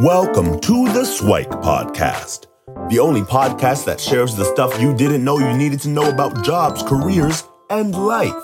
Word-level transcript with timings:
Welcome 0.00 0.58
to 0.58 0.88
the 0.88 1.04
Swike 1.04 1.50
Podcast, 1.50 2.46
the 2.90 2.98
only 2.98 3.20
podcast 3.20 3.84
that 3.84 4.00
shares 4.00 4.34
the 4.34 4.44
stuff 4.44 4.80
you 4.80 4.92
didn't 4.92 5.22
know 5.22 5.38
you 5.38 5.56
needed 5.56 5.80
to 5.82 5.88
know 5.88 6.10
about 6.10 6.44
jobs, 6.44 6.82
careers, 6.82 7.44
and 7.70 7.94
life. 7.94 8.34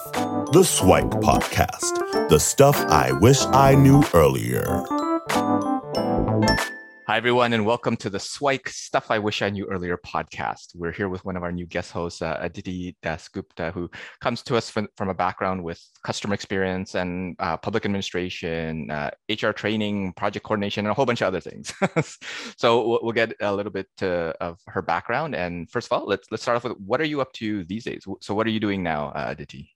The 0.52 0.62
Swike 0.62 1.10
Podcast, 1.10 2.28
the 2.28 2.38
stuff 2.38 2.76
I 2.76 3.10
wish 3.10 3.44
I 3.46 3.74
knew 3.74 4.04
earlier. 4.14 4.99
Hi, 7.10 7.16
everyone, 7.16 7.52
and 7.54 7.66
welcome 7.66 7.96
to 7.96 8.08
the 8.08 8.20
Swike 8.20 8.68
Stuff 8.68 9.10
I 9.10 9.18
Wish 9.18 9.42
I 9.42 9.50
Knew 9.50 9.66
Earlier 9.66 9.96
podcast. 9.96 10.76
We're 10.76 10.92
here 10.92 11.08
with 11.08 11.24
one 11.24 11.36
of 11.36 11.42
our 11.42 11.50
new 11.50 11.66
guest 11.66 11.90
hosts, 11.90 12.22
uh, 12.22 12.38
Aditi 12.40 12.96
Dasgupta, 13.02 13.72
who 13.72 13.90
comes 14.20 14.44
to 14.44 14.56
us 14.56 14.70
from, 14.70 14.86
from 14.96 15.08
a 15.08 15.14
background 15.14 15.64
with 15.64 15.82
customer 16.04 16.34
experience 16.34 16.94
and 16.94 17.34
uh, 17.40 17.56
public 17.56 17.84
administration, 17.84 18.92
uh, 18.92 19.10
HR 19.28 19.50
training, 19.50 20.12
project 20.12 20.46
coordination, 20.46 20.86
and 20.86 20.92
a 20.92 20.94
whole 20.94 21.04
bunch 21.04 21.20
of 21.20 21.26
other 21.26 21.40
things. 21.40 21.74
so 22.56 22.86
we'll, 22.86 23.00
we'll, 23.02 23.12
get 23.12 23.32
a 23.40 23.52
little 23.52 23.72
bit 23.72 23.88
uh, 24.02 24.32
of 24.40 24.60
her 24.68 24.80
background. 24.80 25.34
And 25.34 25.68
first 25.68 25.88
of 25.88 25.98
all, 25.98 26.06
let's 26.06 26.28
let's 26.30 26.44
start 26.44 26.54
off 26.54 26.62
with 26.62 26.78
what 26.78 27.00
are 27.00 27.06
you 27.06 27.20
up 27.20 27.32
to 27.32 27.64
these 27.64 27.82
days? 27.82 28.06
So 28.20 28.34
what 28.34 28.46
are 28.46 28.50
you 28.50 28.60
doing 28.60 28.84
now, 28.84 29.08
uh, 29.08 29.30
Aditi? 29.30 29.68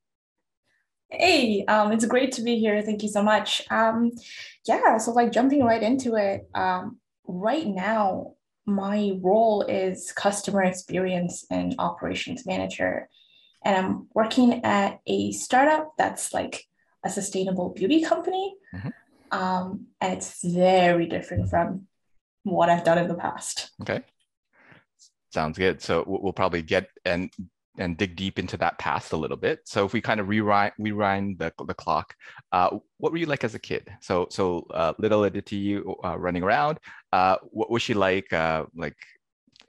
Hey, 1.10 1.64
um, 1.66 1.91
it's 1.91 2.06
great 2.06 2.30
to 2.32 2.42
be 2.42 2.60
here. 2.60 2.80
Thank 2.80 3.02
you 3.02 3.08
so 3.08 3.24
much. 3.24 3.60
Um, 3.72 4.12
yeah, 4.69 4.98
so 4.98 5.10
like 5.10 5.32
jumping 5.32 5.64
right 5.64 5.82
into 5.82 6.14
it. 6.14 6.48
Um, 6.55 7.00
right 7.27 7.66
now, 7.66 8.34
my 8.66 9.12
role 9.20 9.62
is 9.62 10.12
customer 10.12 10.62
experience 10.62 11.45
and 11.50 11.74
operations 11.78 12.47
manager. 12.47 13.09
And 13.64 13.77
I'm 13.77 14.09
working 14.14 14.64
at 14.64 15.00
a 15.06 15.33
startup 15.33 15.92
that's 15.98 16.33
like 16.33 16.64
a 17.05 17.10
sustainable 17.10 17.70
beauty 17.70 18.02
company. 18.02 18.55
Mm-hmm. 18.74 18.88
Um, 19.38 19.87
and 20.00 20.14
it's 20.14 20.44
very 20.44 21.06
different 21.06 21.50
from 21.50 21.86
what 22.44 22.69
I've 22.69 22.84
done 22.84 22.98
in 22.98 23.08
the 23.08 23.14
past. 23.14 23.70
Okay. 23.83 24.03
Sounds 25.33 25.59
good. 25.59 25.83
So 25.83 26.05
we'll 26.06 26.33
probably 26.33 26.62
get 26.62 26.88
and 27.05 27.31
and 27.78 27.97
dig 27.97 28.17
deep 28.17 28.39
into 28.39 28.56
that 28.58 28.78
past 28.78 29.12
a 29.12 29.17
little 29.17 29.36
bit. 29.36 29.61
So 29.64 29.84
if 29.84 29.92
we 29.92 30.00
kind 30.00 30.20
of 30.20 30.28
rewind 30.28 30.72
rewind 30.78 31.39
the, 31.39 31.53
the 31.67 31.75
clock, 31.75 32.14
uh, 32.53 32.78
what 32.98 33.12
were 33.12 33.19
you 33.19 33.27
like 33.27 33.44
as 33.44 33.55
a 33.55 33.58
kid? 33.58 33.91
So 34.00 34.27
so 34.31 34.66
uh, 34.72 34.92
little 34.98 35.25
Aditi 35.25 35.77
uh, 35.77 36.16
running 36.19 36.42
around. 36.42 36.78
Uh, 37.12 37.36
what 37.42 37.70
was 37.70 37.83
she 37.83 37.94
like? 37.94 38.33
Uh, 38.33 38.66
like, 38.75 38.97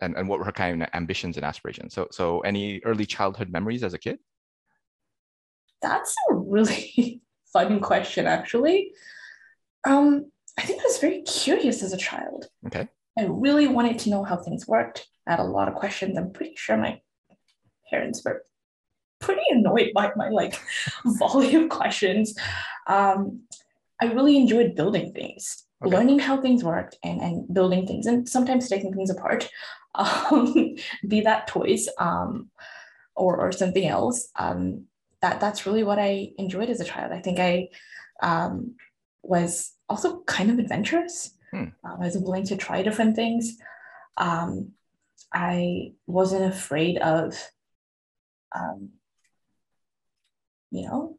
and, 0.02 0.16
and 0.16 0.28
what 0.28 0.40
were 0.40 0.46
her 0.46 0.52
kind 0.52 0.84
of 0.84 0.90
ambitions 0.94 1.38
and 1.38 1.46
aspirations? 1.46 1.94
So 1.94 2.08
so 2.12 2.42
any 2.42 2.82
early 2.86 3.06
childhood 3.06 3.50
memories 3.50 3.84
as 3.84 3.94
a 3.94 4.00
kid? 4.00 4.20
That's 5.82 6.16
a 6.32 6.36
really 6.36 7.22
fun 7.54 7.80
question, 7.80 8.28
actually. 8.28 8.92
Um, 9.86 10.32
I 10.58 10.64
think 10.64 10.82
I 10.82 10.86
was 10.86 11.00
very 11.00 11.22
curious 11.22 11.84
as 11.84 11.94
a 11.94 11.98
child. 11.98 12.48
Okay. 12.68 12.88
I 13.18 13.26
really 13.30 13.68
wanted 13.68 14.00
to 14.00 14.10
know 14.10 14.24
how 14.24 14.38
things 14.38 14.68
worked. 14.68 15.08
I 15.28 15.32
had 15.32 15.40
a 15.40 15.44
lot 15.44 15.68
of 15.68 15.76
questions. 15.76 16.18
I'm 16.18 16.32
pretty 16.32 16.56
sure 16.56 16.78
my 16.78 17.02
parents 17.90 18.22
were 18.24 18.46
pretty 19.20 19.44
annoyed 19.50 19.92
by 19.94 20.12
my 20.16 20.30
like 20.30 20.60
volume 21.06 21.70
questions. 21.70 22.36
Um, 22.88 23.42
I 24.02 24.06
really 24.06 24.38
enjoyed 24.38 24.76
building 24.76 25.14
things, 25.14 25.66
okay. 25.84 25.96
learning 25.96 26.20
how 26.20 26.42
things 26.42 26.64
worked 26.64 26.98
and, 27.04 27.22
and 27.22 27.54
building 27.54 27.88
things 27.88 28.06
and 28.06 28.28
sometimes 28.28 28.68
taking 28.68 28.94
things 28.94 29.10
apart, 29.10 29.50
um, 29.96 30.76
be 31.08 31.22
that 31.22 31.48
toys 31.48 31.88
um, 31.98 32.50
or, 33.16 33.38
or 33.38 33.52
something 33.52 33.88
else. 33.88 34.30
Um, 34.36 34.86
that, 35.22 35.40
that's 35.40 35.66
really 35.66 35.84
what 35.84 35.98
I 35.98 36.32
enjoyed 36.38 36.70
as 36.70 36.82
a 36.82 36.86
child. 36.86 37.12
I 37.12 37.22
think 37.22 37.40
I 37.40 37.70
um, 38.22 38.76
was 39.24 39.74
also 39.90 40.22
kind 40.24 40.52
of 40.52 40.60
adventurous. 40.60 41.32
Hmm. 41.52 41.66
Um, 41.84 41.98
I 42.02 42.06
was 42.06 42.18
willing 42.18 42.46
to 42.48 42.58
try 42.58 42.84
different 42.84 43.16
things. 43.16 43.58
Um, 44.18 44.72
I 45.34 45.94
wasn't 46.06 46.46
afraid 46.46 46.98
of 46.98 47.38
um, 48.56 48.90
you 50.72 50.88
know, 50.88 51.18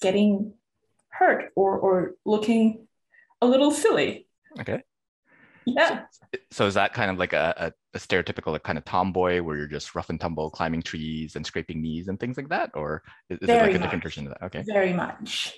getting 0.00 0.54
hurt 1.08 1.52
or 1.56 1.78
or 1.78 2.14
looking 2.24 2.86
a 3.40 3.46
little 3.46 3.70
silly. 3.70 4.26
Okay. 4.58 4.82
Yeah. 5.66 6.04
So, 6.32 6.40
so 6.50 6.66
is 6.66 6.74
that 6.74 6.92
kind 6.94 7.10
of 7.10 7.18
like 7.18 7.32
a, 7.32 7.54
a, 7.56 7.96
a, 7.96 8.00
stereotypical 8.00 8.52
like 8.52 8.62
kind 8.62 8.78
of 8.78 8.84
tomboy 8.84 9.42
where 9.42 9.56
you're 9.56 9.66
just 9.66 9.94
rough 9.94 10.08
and 10.10 10.18
tumble 10.18 10.50
climbing 10.50 10.82
trees 10.82 11.36
and 11.36 11.46
scraping 11.46 11.82
knees 11.82 12.08
and 12.08 12.18
things 12.18 12.36
like 12.36 12.48
that? 12.48 12.70
Or 12.74 13.02
is, 13.28 13.38
is 13.38 13.48
it 13.48 13.52
like 13.52 13.70
a 13.70 13.72
much. 13.74 13.82
different 13.82 14.02
version 14.02 14.26
of 14.26 14.32
that? 14.32 14.44
Okay. 14.46 14.64
Very 14.66 14.92
much 14.92 15.54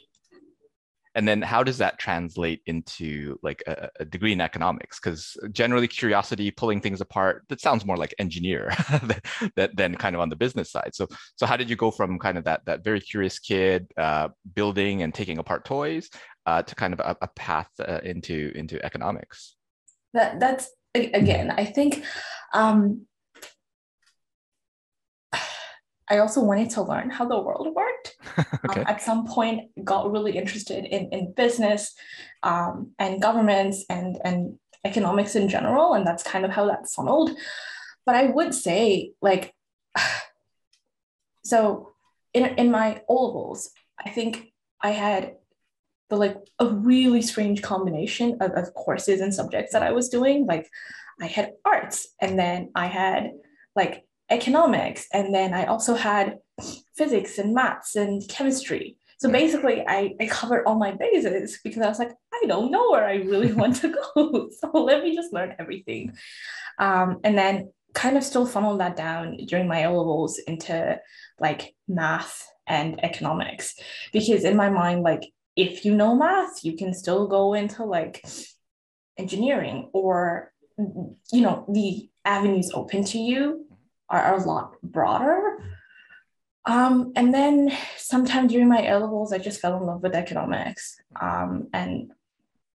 and 1.15 1.29
then 1.29 1.43
how 1.43 1.63
does 1.63 1.79
that 1.79 1.99
translate 1.99 2.63
into 2.67 3.39
like 3.43 3.63
a, 3.67 3.91
a 4.01 4.05
degree 4.05 4.33
in 4.33 4.41
economics? 4.41 4.99
Because 4.99 5.37
generally 5.53 5.89
curiosity 5.89 6.51
pulling 6.51 6.81
things 6.81 7.01
apart 7.01 7.45
that 7.49 7.61
sounds 7.61 7.85
more 7.85 7.97
like 7.97 8.15
engineer 8.19 8.69
that, 9.57 9.71
than 9.77 9.95
kind 9.97 10.15
of 10.15 10.21
on 10.21 10.29
the 10.29 10.37
business 10.37 10.71
side. 10.71 10.95
So 10.95 11.09
so 11.37 11.47
how 11.47 11.57
did 11.57 11.69
you 11.69 11.77
go 11.77 11.91
from 11.91 12.19
kind 12.19 12.39
of 12.39 12.45
that 12.45 12.65
that 12.67 12.85
very 12.85 13.01
curious 13.01 13.39
kid 13.39 13.89
uh, 13.97 14.29
building 14.55 15.03
and 15.03 15.13
taking 15.13 15.39
apart 15.39 15.65
toys 15.65 16.09
uh, 16.47 16.63
to 16.63 16.75
kind 16.75 16.93
of 16.93 17.01
a, 17.01 17.17
a 17.23 17.29
path 17.29 17.71
uh, 17.81 18.01
into 18.03 18.53
into 18.55 18.85
economics? 18.85 19.57
That 20.15 20.41
that's 20.41 20.71
again 20.95 21.51
i 21.51 21.65
think 21.65 22.05
um, 22.53 23.07
I 26.09 26.19
also 26.19 26.43
wanted 26.43 26.71
to 26.71 26.83
learn 26.83 27.11
how 27.11 27.27
the 27.27 27.41
world 27.41 27.69
worked. 27.75 28.17
okay. 28.67 28.81
um, 28.81 28.87
at 28.87 29.03
some 29.03 29.27
point, 29.27 29.71
got 29.85 30.11
really 30.11 30.37
interested 30.37 30.85
in, 30.85 31.09
in 31.11 31.33
business 31.33 31.95
um, 32.43 32.93
and 32.99 33.23
governments 33.23 33.85
and, 33.89 34.19
and 34.25 34.59
economics 34.85 35.37
in 35.37 35.49
general. 35.49 35.95
And 35.95 36.07
that's 36.07 36.23
kind 36.23 36.45
of 36.45 36.51
how 36.51 36.67
that 36.67 36.89
funneled. 36.89 37.31
But 38.05 38.17
I 38.17 38.27
would 38.27 38.55
say, 38.55 39.13
like, 39.23 39.55
so 41.45 41.93
in, 42.35 42.47
in 42.57 42.71
my 42.71 43.03
O 43.09 43.27
levels, 43.27 43.71
I 44.05 44.11
think 44.11 44.53
I 44.81 44.91
had 44.91 45.37
the 46.11 46.17
like 46.17 46.37
a 46.59 46.67
really 46.67 47.23
strange 47.23 47.63
combination 47.63 48.39
of, 48.41 48.51
of 48.53 48.75
courses 48.75 49.21
and 49.21 49.33
subjects 49.33 49.73
that 49.73 49.83
I 49.83 49.93
was 49.93 50.09
doing. 50.09 50.47
Like, 50.47 50.69
I 51.21 51.27
had 51.27 51.53
arts, 51.65 52.09
and 52.21 52.39
then 52.39 52.71
I 52.75 52.87
had 52.87 53.31
like 53.77 54.05
economics. 54.33 55.07
And 55.13 55.35
then 55.35 55.55
I 55.55 55.67
also 55.67 55.95
had 55.95 56.39
physics 56.97 57.39
and 57.39 57.55
maths 57.55 57.95
and 57.97 58.27
chemistry. 58.29 58.97
So 59.19 59.31
basically, 59.31 59.85
I, 59.87 60.15
I 60.21 60.27
covered 60.27 60.65
all 60.65 60.75
my 60.75 60.93
bases 60.93 61.61
because 61.63 61.81
I 61.81 61.89
was 61.89 61.99
like, 61.99 62.13
I 62.35 62.47
don't 62.47 62.73
know 62.73 62.91
where 62.91 63.07
I 63.07 63.17
really 63.17 63.53
want 63.61 63.77
to 63.77 63.89
go. 63.89 64.51
so 64.61 64.71
let 64.73 65.03
me 65.05 65.15
just 65.15 65.33
learn 65.33 65.55
everything. 65.59 66.15
Um, 66.79 67.21
and 67.23 67.39
then 67.39 67.73
kind 67.95 68.17
of 68.17 68.25
still 68.25 68.47
funnel 68.47 68.79
that 68.79 68.97
down 68.97 69.37
during 69.47 69.69
my 69.69 69.85
O 69.85 69.97
levels 69.97 70.39
into 70.39 70.99
like 71.39 71.75
math 71.87 72.49
and 72.67 73.05
economics. 73.05 73.75
Because 74.13 74.45
in 74.45 74.57
my 74.57 74.71
mind, 74.71 75.03
like, 75.03 75.23
if 75.55 75.85
you 75.85 75.95
know 75.95 76.17
math, 76.17 76.65
you 76.65 76.77
can 76.77 76.95
still 76.95 77.29
go 77.29 77.53
into 77.53 77.85
like 77.85 78.25
engineering 79.19 79.91
or, 79.93 80.51
you 80.79 81.43
know, 81.43 81.67
the 81.71 82.09
avenues 82.25 82.71
open 82.73 83.05
to 83.05 83.19
you 83.19 83.67
are, 84.13 84.37
a 84.37 84.45
lot 84.45 84.75
broader. 84.83 85.59
Um, 86.65 87.13
and 87.17 87.35
then 87.35 87.73
sometime 87.97 88.47
during 88.47 88.69
my 88.69 88.87
A 88.87 88.99
levels, 88.99 89.33
I 89.33 89.39
just 89.39 89.61
fell 89.61 89.77
in 89.79 89.87
love 89.87 90.03
with 90.03 90.15
economics 90.15 91.01
um, 91.21 91.69
and 91.73 92.13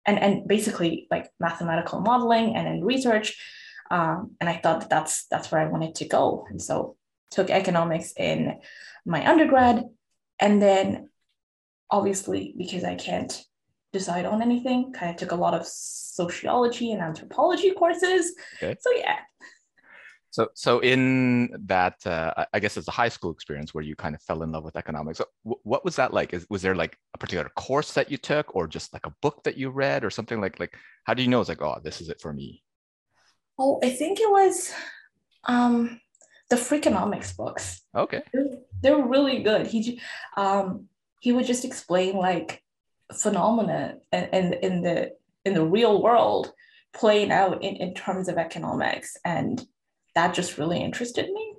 and 0.06 0.20
and 0.20 0.48
basically 0.48 1.08
like 1.12 1.30
mathematical 1.40 2.00
modeling 2.00 2.56
and 2.56 2.68
then 2.68 2.84
research. 2.84 3.38
Um, 3.92 4.36
and 4.40 4.50
I 4.50 4.58
thought 4.58 4.82
that 4.82 4.90
that's 4.90 5.26
that's 5.26 5.52
where 5.52 5.62
I 5.62 5.70
wanted 5.70 5.96
to 5.96 6.06
go. 6.08 6.46
And 6.50 6.62
so 6.62 6.96
took 7.32 7.50
economics 7.50 8.14
in 8.16 8.60
my 9.06 9.28
undergrad, 9.30 9.84
and 10.40 10.62
then 10.62 11.10
obviously 11.90 12.54
because 12.58 12.84
I 12.84 12.96
can't 12.96 13.44
decide 13.92 14.26
on 14.26 14.42
anything, 14.42 14.94
kind 14.94 15.12
of 15.12 15.18
took 15.18 15.32
a 15.32 15.36
lot 15.36 15.54
of 15.54 15.66
sociology 15.68 16.92
and 16.92 17.02
anthropology 17.02 17.72
courses. 17.72 18.34
Okay. 18.62 18.76
So 18.80 18.92
yeah, 18.96 19.20
so, 20.34 20.50
so 20.56 20.80
in 20.80 21.52
that, 21.68 22.06
uh, 22.08 22.46
I 22.52 22.60
guess 22.60 22.76
it's 22.76 22.88
a 22.88 22.92
high 22.92 23.10
school 23.10 23.30
experience 23.30 23.72
where 23.72 23.84
you 23.84 23.96
kind 23.96 24.16
of 24.16 24.22
fell 24.24 24.42
in 24.42 24.52
love 24.52 24.64
with 24.64 24.76
economics. 24.76 25.20
So 25.20 25.26
what 25.44 25.86
was 25.86 25.96
that 25.98 26.12
like? 26.12 26.34
Is, 26.34 26.48
was 26.50 26.64
there 26.64 26.74
like 26.74 26.98
a 27.14 27.20
particular 27.20 27.52
course 27.56 27.94
that 27.94 28.10
you 28.10 28.18
took, 28.18 28.56
or 28.56 28.68
just 28.68 28.94
like 28.94 29.06
a 29.06 29.14
book 29.22 29.44
that 29.44 29.58
you 29.58 29.70
read, 29.70 30.04
or 30.04 30.10
something 30.10 30.42
like 30.42 30.60
like? 30.60 30.74
How 31.04 31.14
do 31.14 31.22
you 31.22 31.30
know 31.30 31.40
it's 31.40 31.50
like, 31.50 31.62
oh, 31.62 31.80
this 31.84 32.02
is 32.02 32.10
it 32.10 32.20
for 32.20 32.34
me? 32.34 32.64
Oh, 33.60 33.80
I 33.84 33.92
think 33.92 34.20
it 34.20 34.32
was 34.32 34.74
um, 35.44 36.02
the 36.50 36.56
Freakonomics 36.56 37.38
books. 37.38 37.82
Okay, 37.96 38.24
they're, 38.34 38.58
they're 38.82 39.06
really 39.06 39.44
good. 39.44 39.68
He 39.68 40.02
um, 40.36 40.88
he 41.22 41.32
would 41.32 41.46
just 41.46 41.64
explain 41.64 42.16
like 42.16 42.64
phenomena 43.14 43.98
and 44.12 44.30
in, 44.34 44.54
in, 44.54 44.64
in 44.64 44.82
the 44.82 45.12
in 45.46 45.54
the 45.54 45.64
real 45.64 46.02
world 46.02 46.54
playing 46.92 47.32
out 47.32 47.62
in, 47.64 47.76
in 47.76 47.94
terms 47.94 48.30
of 48.30 48.40
economics 48.40 49.16
and 49.24 49.64
that 50.16 50.34
just 50.34 50.58
really 50.58 50.82
interested 50.82 51.30
me. 51.30 51.54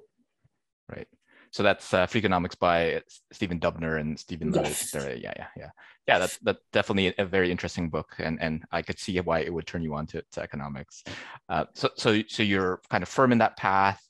Right. 0.88 1.08
So 1.50 1.62
that's 1.62 1.94
uh, 1.94 2.06
Freakonomics 2.06 2.58
by 2.58 3.02
Stephen 3.32 3.60
Dubner 3.60 4.00
and 4.00 4.18
Stephen. 4.18 4.52
Yes. 4.52 4.92
yeah, 4.92 5.14
yeah, 5.14 5.46
yeah, 5.56 5.70
yeah. 6.06 6.18
That's 6.18 6.36
that's 6.38 6.58
definitely 6.72 7.14
a 7.16 7.24
very 7.24 7.50
interesting 7.50 7.90
book, 7.90 8.14
and 8.18 8.40
and 8.40 8.64
I 8.72 8.82
could 8.82 8.98
see 8.98 9.18
why 9.20 9.40
it 9.40 9.52
would 9.54 9.66
turn 9.66 9.82
you 9.82 9.94
on 9.94 10.06
to, 10.08 10.22
to 10.32 10.42
economics. 10.42 11.04
Uh, 11.48 11.66
so 11.74 11.90
so 11.96 12.20
so 12.26 12.42
you're 12.42 12.80
kind 12.90 13.02
of 13.02 13.08
firm 13.08 13.32
in 13.32 13.38
that 13.38 13.56
path. 13.56 14.00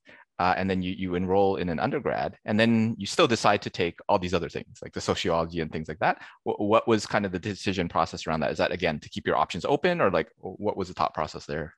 Uh, 0.41 0.53
and 0.57 0.69
then 0.69 0.83
you, 0.83 0.91
you 0.91 1.15
enroll 1.15 1.55
in 1.55 1.69
an 1.69 1.79
undergrad 1.79 2.37
and 2.45 2.59
then 2.59 2.97
you 2.99 3.07
still 3.07 3.29
decide 3.29 3.63
to 3.63 3.71
take 3.71 4.01
all 4.09 4.19
these 4.19 4.35
other 4.35 4.49
things 4.49 4.81
like 4.83 4.93
the 4.93 5.01
sociology 5.01 5.61
and 5.61 5.71
things 5.71 5.87
like 5.87 6.01
that 6.01 6.21
what, 6.43 6.61
what 6.61 6.89
was 6.89 7.07
kind 7.07 7.25
of 7.25 7.31
the 7.31 7.39
decision 7.39 7.89
process 7.89 8.27
around 8.27 8.41
that 8.41 8.51
is 8.51 8.59
that 8.59 8.73
again 8.73 8.99
to 8.99 9.09
keep 9.09 9.29
your 9.29 9.37
options 9.37 9.65
open 9.65 10.01
or 10.01 10.11
like 10.11 10.29
what 10.39 10.77
was 10.77 10.89
the 10.89 10.95
thought 10.95 11.15
process 11.15 11.47
there 11.47 11.73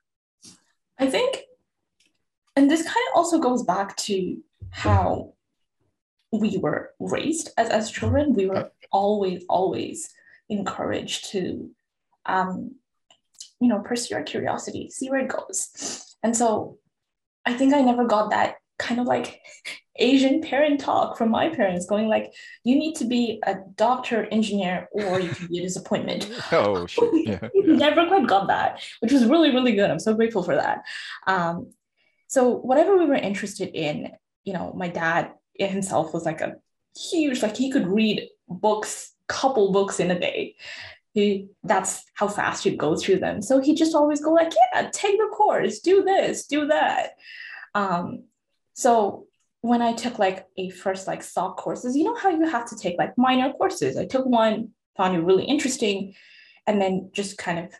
I 0.99 1.07
think, 1.07 1.43
and 2.57 2.71
this 2.71 2.81
kind 2.81 3.05
of 3.11 3.17
also 3.17 3.37
goes 3.37 3.61
back 3.61 3.95
to 3.97 4.37
how 4.71 5.33
we 6.31 6.57
were 6.57 6.91
raised 6.99 7.51
as, 7.55 7.69
as 7.69 7.91
children. 7.91 8.33
We 8.33 8.47
were 8.47 8.71
always, 8.91 9.45
always 9.47 10.11
encouraged 10.49 11.29
to, 11.31 11.69
um, 12.25 12.75
you 13.59 13.67
know, 13.67 13.79
pursue 13.79 14.15
our 14.15 14.23
curiosity, 14.23 14.89
see 14.89 15.07
where 15.11 15.19
it 15.19 15.29
goes. 15.29 16.15
And 16.23 16.35
so 16.35 16.79
I 17.45 17.53
think 17.53 17.75
I 17.75 17.81
never 17.81 18.05
got 18.05 18.31
that 18.31 18.55
kind 18.79 18.99
of 18.99 19.05
like 19.05 19.39
Asian 19.99 20.41
parent 20.41 20.79
talk 20.79 21.15
from 21.15 21.29
my 21.29 21.49
parents 21.49 21.85
going 21.85 22.07
like, 22.07 22.33
you 22.63 22.75
need 22.75 22.95
to 22.95 23.05
be 23.05 23.39
a 23.45 23.55
doctor, 23.75 24.27
engineer, 24.31 24.87
or 24.91 25.19
you 25.19 25.29
can 25.29 25.47
be 25.47 25.59
a 25.59 25.63
disappointment. 25.63 26.27
oh, 26.51 26.87
sure. 26.87 27.15
Yeah, 27.27 27.49
yeah. 27.53 27.75
Never 27.75 28.07
quite 28.07 28.25
got 28.25 28.47
that, 28.47 28.81
which 29.01 29.11
was 29.11 29.25
really, 29.25 29.51
really 29.51 29.73
good. 29.73 29.91
I'm 29.91 29.99
so 29.99 30.13
grateful 30.13 30.43
for 30.43 30.55
that. 30.55 30.83
Um, 31.27 31.73
so 32.27 32.49
whatever 32.55 32.97
we 32.97 33.05
were 33.05 33.15
interested 33.15 33.69
in, 33.73 34.11
you 34.43 34.53
know, 34.53 34.73
my 34.75 34.87
dad 34.89 35.31
himself 35.55 36.13
was 36.13 36.25
like 36.25 36.41
a 36.41 36.55
huge, 36.97 37.41
like 37.41 37.57
he 37.57 37.71
could 37.71 37.87
read 37.87 38.29
books, 38.47 39.13
couple 39.27 39.71
books 39.71 39.99
in 39.99 40.11
a 40.11 40.19
day. 40.19 40.55
He, 41.13 41.47
that's 41.63 42.03
how 42.13 42.27
fast 42.27 42.63
he'd 42.63 42.77
go 42.77 42.95
through 42.95 43.19
them. 43.19 43.41
So 43.41 43.59
he 43.59 43.73
just 43.73 43.95
always 43.95 44.21
go 44.21 44.31
like, 44.31 44.53
yeah, 44.73 44.89
take 44.91 45.17
the 45.17 45.29
course, 45.33 45.79
do 45.79 46.03
this, 46.03 46.45
do 46.45 46.67
that. 46.67 47.11
Um, 47.73 48.25
so 48.73 49.25
when 49.61 49.81
I 49.81 49.93
took 49.93 50.19
like 50.19 50.45
a 50.57 50.69
first 50.69 51.07
like 51.07 51.23
SOC 51.23 51.57
courses, 51.57 51.95
you 51.95 52.03
know 52.03 52.15
how 52.15 52.29
you 52.29 52.47
have 52.47 52.69
to 52.69 52.77
take 52.77 52.97
like 52.97 53.17
minor 53.17 53.51
courses. 53.53 53.97
I 53.97 54.05
took 54.05 54.25
one, 54.25 54.69
found 54.95 55.15
it 55.15 55.21
really 55.21 55.45
interesting, 55.45 56.13
and 56.67 56.79
then 56.81 57.09
just 57.13 57.37
kind 57.37 57.59
of 57.59 57.73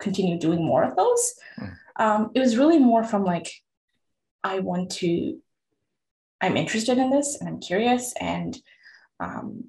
continue 0.00 0.38
doing 0.38 0.64
more 0.64 0.84
of 0.84 0.94
those. 0.96 1.34
Mm. 1.58 1.76
Um, 1.96 2.30
it 2.34 2.40
was 2.40 2.56
really 2.56 2.78
more 2.78 3.02
from 3.02 3.24
like, 3.24 3.50
I 4.44 4.60
want 4.60 4.90
to, 4.92 5.38
I'm 6.40 6.56
interested 6.56 6.98
in 6.98 7.10
this 7.10 7.36
and 7.40 7.48
I'm 7.48 7.60
curious 7.60 8.14
and, 8.20 8.56
um, 9.20 9.64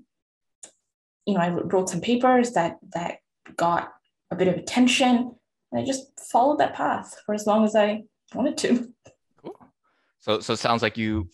you 1.26 1.36
know, 1.36 1.42
I 1.42 1.50
wrote 1.50 1.90
some 1.90 2.02
papers 2.02 2.54
that 2.54 2.80
that 2.94 3.20
got 3.56 3.94
a 4.32 4.36
bit 4.36 4.48
of 4.48 4.56
attention, 4.56 5.36
and 5.72 5.82
I 5.82 5.86
just 5.86 6.08
followed 6.32 6.60
that 6.60 6.74
path 6.74 7.16
for 7.24 7.36
as 7.36 7.46
long 7.46 7.64
as 7.64 7.76
I 7.76 8.04
wanted 8.34 8.58
to. 8.58 8.92
Cool. 9.42 9.56
So, 10.20 10.40
so 10.40 10.54
it 10.54 10.58
sounds 10.58 10.82
like 10.82 10.98
you 10.98 11.30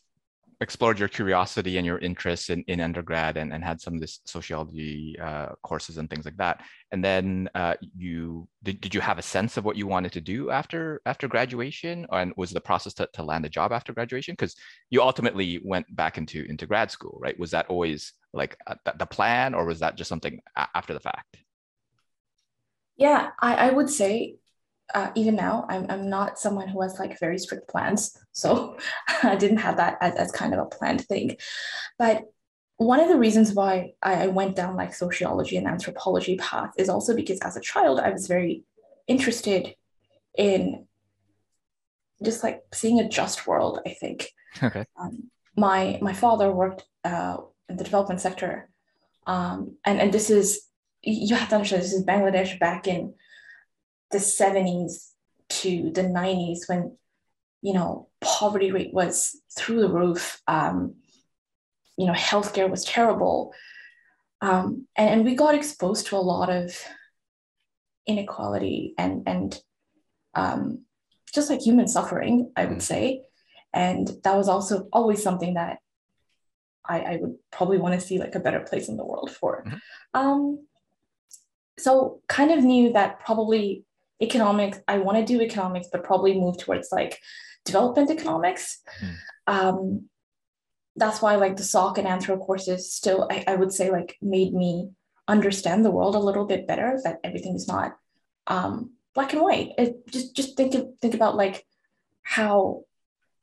explored 0.62 1.00
your 1.00 1.08
curiosity 1.08 1.78
and 1.78 1.86
your 1.86 2.00
interests 2.00 2.50
in, 2.50 2.64
in 2.68 2.80
undergrad 2.80 3.38
and, 3.38 3.54
and 3.54 3.64
had 3.64 3.82
some 3.82 3.96
of 3.96 4.00
this 4.00 4.20
sociology 4.26 5.16
uh, 5.22 5.50
courses 5.64 5.98
and 5.98 6.10
things 6.10 6.26
like 6.26 6.38
that. 6.38 6.62
And 6.92 7.04
then 7.04 7.50
uh, 7.56 7.76
you 7.96 8.48
did, 8.64 8.82
did 8.82 8.96
you 8.96 9.02
have 9.02 9.18
a 9.18 9.24
sense 9.24 9.58
of 9.58 9.66
what 9.66 9.76
you 9.76 9.88
wanted 9.88 10.12
to 10.14 10.22
do 10.22 10.52
after 10.52 11.02
after 11.06 11.28
graduation? 11.28 12.06
And 12.12 12.34
was 12.38 12.52
the 12.52 12.62
process 12.62 12.94
to, 12.96 13.10
to 13.14 13.24
land 13.24 13.46
a 13.46 13.50
job 13.50 13.72
after 13.72 13.94
graduation? 13.94 14.34
Because 14.34 14.56
you 14.90 15.02
ultimately 15.02 15.62
went 15.64 15.94
back 15.96 16.18
into 16.18 16.46
into 16.46 16.66
grad 16.66 16.92
school, 16.92 17.18
right? 17.22 17.40
Was 17.40 17.52
that 17.52 17.68
always 17.68 18.14
like 18.34 18.58
uh, 18.68 18.76
the 18.98 19.06
plan 19.06 19.54
or 19.54 19.66
was 19.66 19.80
that 19.80 19.96
just 19.96 20.10
something 20.10 20.40
after 20.56 20.94
the 20.94 21.00
fact? 21.00 21.38
Yeah, 22.98 23.32
I, 23.40 23.56
I 23.56 23.72
would 23.72 23.90
say 23.90 24.38
uh, 24.94 25.12
even 25.16 25.36
now, 25.36 25.66
I'm, 25.68 25.86
I'm 25.90 26.10
not 26.10 26.40
someone 26.40 26.68
who 26.68 26.82
has 26.82 27.00
like 27.00 27.20
very 27.20 27.40
strict 27.40 27.68
plans. 27.68 28.18
So 28.34 28.78
I 29.24 29.36
didn't 29.36 29.58
have 29.58 29.78
that 29.78 29.98
as, 30.02 30.16
as 30.16 30.32
kind 30.32 30.54
of 30.54 30.60
a 30.60 30.66
planned 30.66 31.06
thing. 31.06 31.38
But 31.98 32.26
one 32.78 33.00
of 33.00 33.08
the 33.08 33.18
reasons 33.18 33.54
why 33.54 33.94
I, 34.04 34.28
went 34.28 34.56
down 34.56 34.76
like 34.76 34.94
sociology 34.94 35.56
and 35.58 35.66
anthropology 35.66 36.38
path 36.38 36.72
is 36.78 36.90
also 36.90 37.16
because 37.16 37.40
as 37.40 37.56
a 37.56 37.62
child, 37.62 38.00
I 38.00 38.10
was 38.10 38.28
very 38.28 38.64
interested 39.08 39.76
in 40.38 40.86
just 42.24 42.44
like 42.44 42.62
seeing 42.74 43.00
a 43.00 43.08
just 43.08 43.48
world, 43.48 43.80
I 43.86 43.90
think. 43.90 44.30
Okay. 44.62 44.86
Um, 45.00 45.32
my, 45.56 45.98
my 46.02 46.14
father 46.14 46.52
worked 46.52 46.84
uh, 47.06 47.38
in 47.70 47.78
the 47.78 47.84
development 47.84 48.20
sector. 48.20 48.70
Um, 49.26 49.78
and, 49.86 50.00
and 50.00 50.14
this 50.14 50.30
is, 50.30 50.68
you 51.02 51.36
have 51.36 51.50
to 51.50 51.56
understand, 51.56 51.82
this 51.82 51.94
is 51.94 52.06
Bangladesh 52.06 52.60
back 52.60 52.88
in 52.88 53.14
the 54.12 54.18
70s 54.18 55.12
to 55.50 55.92
the 55.92 56.04
90s 56.04 56.68
when 56.68 56.98
you 57.62 57.74
know 57.74 58.08
poverty 58.22 58.72
rate 58.72 58.94
was 58.94 59.40
through 59.58 59.82
the 59.82 59.90
roof 59.90 60.42
um, 60.48 60.96
you 61.98 62.06
know 62.06 62.14
healthcare 62.14 62.70
was 62.70 62.84
terrible 62.84 63.54
um, 64.42 64.88
and, 64.96 65.10
and 65.10 65.26
we 65.26 65.36
got 65.36 65.56
exposed 65.56 66.08
to 66.08 66.16
a 66.16 66.18
lot 66.18 66.50
of 66.50 66.78
inequality 68.06 68.94
and 68.98 69.24
and 69.28 69.60
um, 70.36 70.84
just 71.34 71.50
like 71.50 71.62
human 71.62 71.88
suffering 71.88 72.52
i 72.56 72.66
would 72.66 72.78
mm. 72.78 72.82
say 72.82 73.22
and 73.74 74.10
that 74.24 74.38
was 74.38 74.48
also 74.48 74.88
always 74.94 75.22
something 75.22 75.56
that 75.56 75.80
i, 76.88 77.00
I 77.00 77.18
would 77.22 77.36
probably 77.52 77.78
want 77.78 78.00
to 78.00 78.06
see 78.06 78.20
like 78.20 78.36
a 78.36 78.40
better 78.40 78.60
place 78.60 78.90
in 78.90 78.98
the 78.98 79.06
world 79.06 79.32
for 79.32 79.64
mm-hmm. 79.66 79.78
um, 80.14 80.68
so 81.78 82.22
kind 82.28 82.52
of 82.52 82.64
knew 82.64 82.94
that 82.94 83.20
probably 83.20 83.86
economics 84.22 84.80
i 84.88 84.98
want 84.98 85.18
to 85.18 85.26
do 85.26 85.42
economics 85.42 85.88
but 85.92 86.04
probably 86.04 86.40
move 86.40 86.58
towards 86.58 86.90
like 86.92 87.20
development 87.66 88.10
economics 88.10 88.82
mm. 89.04 89.16
um, 89.48 90.06
that's 90.96 91.22
why 91.22 91.36
like 91.36 91.58
the 91.58 91.64
soc 91.64 91.98
and 91.98 92.08
anthro 92.08 92.40
courses 92.40 92.92
still 92.94 93.28
I, 93.30 93.44
I, 93.48 93.56
would 93.56 93.74
say 93.74 93.92
like 93.92 94.18
made 94.22 94.54
me 94.54 94.92
understand 95.28 95.84
the 95.84 95.92
world 95.92 96.16
a 96.16 96.20
little 96.20 96.46
bit 96.46 96.68
better 96.68 97.00
that 97.04 97.20
everything 97.24 97.56
is 97.56 97.68
not 97.68 97.98
um, 98.48 98.92
black 99.14 99.34
and 99.34 99.42
white 99.42 99.72
it, 99.78 100.08
just 100.08 100.36
just 100.36 100.56
think 100.56 100.76
of, 100.76 100.88
think 101.02 101.14
about 101.14 101.36
like 101.36 101.66
how 102.22 102.84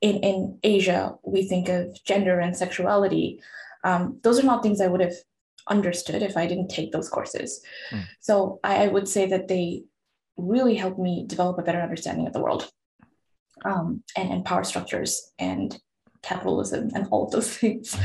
in 0.01 0.17
in 0.17 0.59
asia 0.63 1.15
we 1.23 1.47
think 1.47 1.69
of 1.69 2.03
gender 2.03 2.39
and 2.39 2.57
sexuality 2.57 3.41
um, 3.83 4.19
those 4.23 4.39
are 4.39 4.45
not 4.45 4.63
things 4.63 4.81
i 4.81 4.87
would 4.87 5.01
have 5.01 5.15
understood 5.67 6.23
if 6.23 6.35
i 6.35 6.47
didn't 6.47 6.69
take 6.69 6.91
those 6.91 7.09
courses 7.09 7.61
mm. 7.91 8.03
so 8.19 8.59
I, 8.63 8.85
I 8.85 8.87
would 8.87 9.07
say 9.07 9.27
that 9.27 9.47
they 9.47 9.83
really 10.37 10.75
helped 10.75 10.99
me 10.99 11.25
develop 11.27 11.57
a 11.57 11.63
better 11.63 11.81
understanding 11.81 12.27
of 12.27 12.33
the 12.33 12.41
world 12.41 12.69
um, 13.65 14.03
and, 14.17 14.31
and 14.31 14.45
power 14.45 14.63
structures 14.63 15.31
and 15.39 15.79
capitalism 16.21 16.89
and 16.95 17.07
all 17.11 17.25
of 17.25 17.31
those 17.31 17.57
things. 17.57 17.97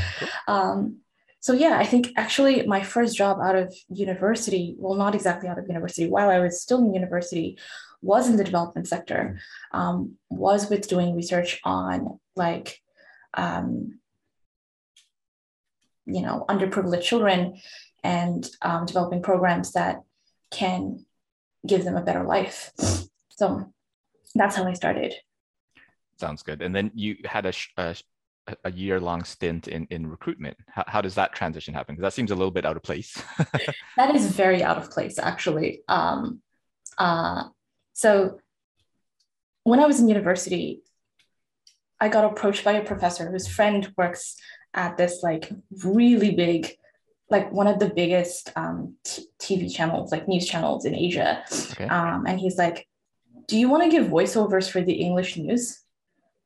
Um, 0.47 0.97
so 1.41 1.53
yeah, 1.53 1.77
I 1.79 1.85
think 1.85 2.11
actually 2.17 2.65
my 2.67 2.83
first 2.83 3.15
job 3.15 3.39
out 3.41 3.55
of 3.55 3.73
university, 3.87 4.75
well, 4.77 4.95
not 4.95 5.15
exactly 5.15 5.47
out 5.47 5.57
of 5.57 5.67
university, 5.67 6.07
while 6.07 6.29
I 6.29 6.39
was 6.39 6.61
still 6.61 6.79
in 6.79 6.93
university, 6.93 7.57
was 8.01 8.29
in 8.29 8.35
the 8.35 8.43
development 8.43 8.87
sector, 8.87 9.39
um, 9.71 10.15
was 10.29 10.69
with 10.69 10.87
doing 10.87 11.15
research 11.15 11.59
on 11.63 12.19
like, 12.35 12.81
um, 13.33 13.99
you 16.05 16.21
know, 16.21 16.45
underprivileged 16.49 17.03
children 17.03 17.59
and 18.03 18.49
um, 18.61 18.85
developing 18.85 19.21
programs 19.21 19.73
that 19.73 20.01
can 20.51 21.05
give 21.65 21.83
them 21.83 21.95
a 21.95 22.01
better 22.01 22.23
life. 22.23 22.71
So 23.31 23.71
that's 24.35 24.55
how 24.55 24.65
I 24.65 24.73
started. 24.73 25.13
Sounds 26.19 26.43
good. 26.43 26.61
And 26.61 26.75
then 26.75 26.91
you 26.93 27.17
had 27.25 27.45
a, 27.45 27.53
a, 27.77 27.95
a 28.65 28.71
year 28.71 28.99
long 28.99 29.23
stint 29.23 29.67
in, 29.67 29.87
in 29.89 30.07
recruitment. 30.07 30.57
How, 30.67 30.83
how 30.87 31.01
does 31.01 31.15
that 31.15 31.33
transition 31.33 31.73
happen? 31.73 31.95
Because 31.95 32.07
that 32.07 32.13
seems 32.13 32.31
a 32.31 32.35
little 32.35 32.51
bit 32.51 32.65
out 32.65 32.75
of 32.75 32.83
place. 32.83 33.21
that 33.97 34.15
is 34.15 34.27
very 34.27 34.63
out 34.63 34.77
of 34.77 34.91
place, 34.91 35.17
actually. 35.17 35.81
Um, 35.87 36.41
uh, 36.97 37.45
so 37.93 38.39
when 39.63 39.79
I 39.79 39.85
was 39.85 39.99
in 39.99 40.07
university, 40.07 40.81
I 41.99 42.09
got 42.09 42.25
approached 42.25 42.63
by 42.63 42.73
a 42.73 42.83
professor 42.83 43.29
whose 43.29 43.47
friend 43.47 43.91
works 43.97 44.35
at 44.73 44.97
this 44.97 45.21
like 45.23 45.51
really 45.83 46.31
big 46.31 46.77
like 47.29 47.51
one 47.51 47.67
of 47.67 47.79
the 47.79 47.89
biggest 47.89 48.51
um, 48.55 48.95
t- 49.03 49.25
TV 49.39 49.73
channels, 49.73 50.11
like 50.11 50.27
news 50.27 50.47
channels 50.47 50.85
in 50.85 50.95
Asia. 50.95 51.43
Okay. 51.71 51.87
Um, 51.87 52.25
and 52.25 52.39
he's 52.39 52.57
like, 52.57 52.87
Do 53.47 53.57
you 53.57 53.69
want 53.69 53.83
to 53.83 53.89
give 53.89 54.07
voiceovers 54.07 54.69
for 54.69 54.81
the 54.81 54.93
English 54.93 55.37
news? 55.37 55.79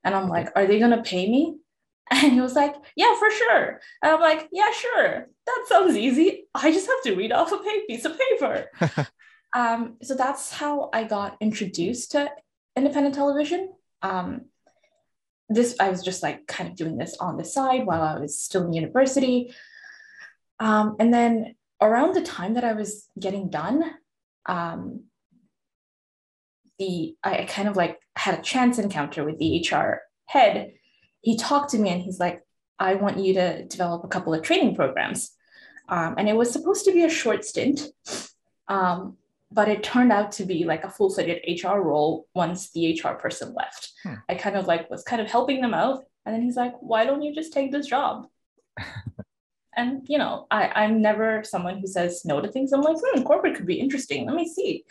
And 0.03 0.13
I'm 0.13 0.29
like, 0.29 0.49
Are 0.55 0.65
they 0.65 0.79
going 0.79 0.91
to 0.91 1.03
pay 1.03 1.29
me? 1.29 1.57
And 2.11 2.33
he 2.33 2.41
was 2.41 2.53
like, 2.53 2.75
Yeah, 2.95 3.15
for 3.17 3.31
sure. 3.31 3.81
And 4.01 4.13
I'm 4.13 4.21
like, 4.21 4.49
Yeah, 4.51 4.71
sure. 4.71 5.27
That 5.45 5.65
sounds 5.67 5.95
easy. 5.95 6.47
I 6.53 6.71
just 6.71 6.87
have 6.87 7.01
to 7.03 7.15
read 7.15 7.31
off 7.31 7.51
a 7.51 7.59
piece 7.87 8.05
of 8.05 8.17
paper. 8.17 8.67
um, 9.55 9.97
so 10.01 10.15
that's 10.15 10.51
how 10.51 10.89
I 10.93 11.05
got 11.05 11.37
introduced 11.39 12.11
to 12.11 12.29
independent 12.75 13.15
television. 13.15 13.73
Um, 14.01 14.45
this 15.49 15.75
I 15.79 15.89
was 15.89 16.01
just 16.03 16.23
like 16.23 16.47
kind 16.47 16.69
of 16.69 16.75
doing 16.75 16.97
this 16.97 17.17
on 17.19 17.37
the 17.37 17.45
side 17.45 17.85
while 17.85 18.01
I 18.01 18.19
was 18.19 18.37
still 18.37 18.65
in 18.65 18.73
university. 18.73 19.53
Um, 20.63 20.96
and 20.98 21.13
then 21.13 21.55
around 21.82 22.15
the 22.15 22.22
time 22.22 22.53
that 22.53 22.63
I 22.63 22.72
was 22.72 23.10
getting 23.20 23.50
done, 23.50 23.84
um, 24.46 25.03
the 26.79 27.17
I 27.22 27.43
kind 27.43 27.67
of 27.67 27.75
like 27.75 28.00
had 28.15 28.39
a 28.39 28.41
chance 28.41 28.79
encounter 28.79 29.25
with 29.25 29.38
the 29.39 29.67
HR 29.70 30.01
head. 30.25 30.72
He 31.20 31.36
talked 31.38 31.72
to 31.72 31.77
me 31.77 31.89
and 31.89 32.01
he's 32.01 32.17
like, 32.17 32.43
I 32.79 32.96
want 32.96 33.20
you 33.20 33.34
to 33.34 33.65
develop 33.65 34.05
a 34.05 34.08
couple 34.08 34.34
of 34.34 34.41
training 34.41 34.75
programs. 34.75 35.32
Um, 35.89 36.15
and 36.17 36.29
it 36.29 36.36
was 36.36 36.51
supposed 36.51 36.86
to 36.86 36.93
be 36.93 37.03
a 37.03 37.10
short 37.10 37.43
stint, 37.43 37.82
um, 38.70 39.17
but 39.51 39.67
it 39.67 39.84
turned 39.84 40.13
out 40.13 40.32
to 40.34 40.46
be 40.46 40.63
like 40.63 40.86
a 40.86 40.89
full-fledged 40.89 41.65
HR 41.65 41.79
role 41.79 42.25
once 42.34 42.72
the 42.72 42.98
HR 42.98 43.15
person 43.15 43.53
left. 43.53 43.91
Hmm. 44.03 44.13
I 44.29 44.36
kind 44.36 44.55
of 44.55 44.65
like 44.65 44.89
was 44.89 45.03
kind 45.03 45.22
of 45.22 45.29
helping 45.29 45.60
them 45.60 45.74
out. 45.74 46.05
And 46.25 46.34
then 46.34 46.41
he's 46.41 46.55
like, 46.55 46.74
why 46.79 47.03
don't 47.05 47.22
you 47.22 47.36
just 47.36 47.51
take 47.51 47.74
this 47.74 47.86
job? 47.86 48.27
and 49.75 50.06
you 50.08 50.18
know, 50.18 50.48
I, 50.51 50.72
I'm 50.75 51.01
never 51.01 51.44
someone 51.44 51.80
who 51.80 51.88
says 51.88 52.24
no 52.25 52.42
to 52.42 52.48
things. 52.48 52.74
I'm 52.74 52.82
like, 52.82 52.98
hmm, 53.00 53.24
corporate 53.24 53.56
could 53.56 53.65
be 53.65 53.80
interesting. 53.80 54.25
Let 54.25 54.36
me 54.36 54.48
see. 54.48 54.86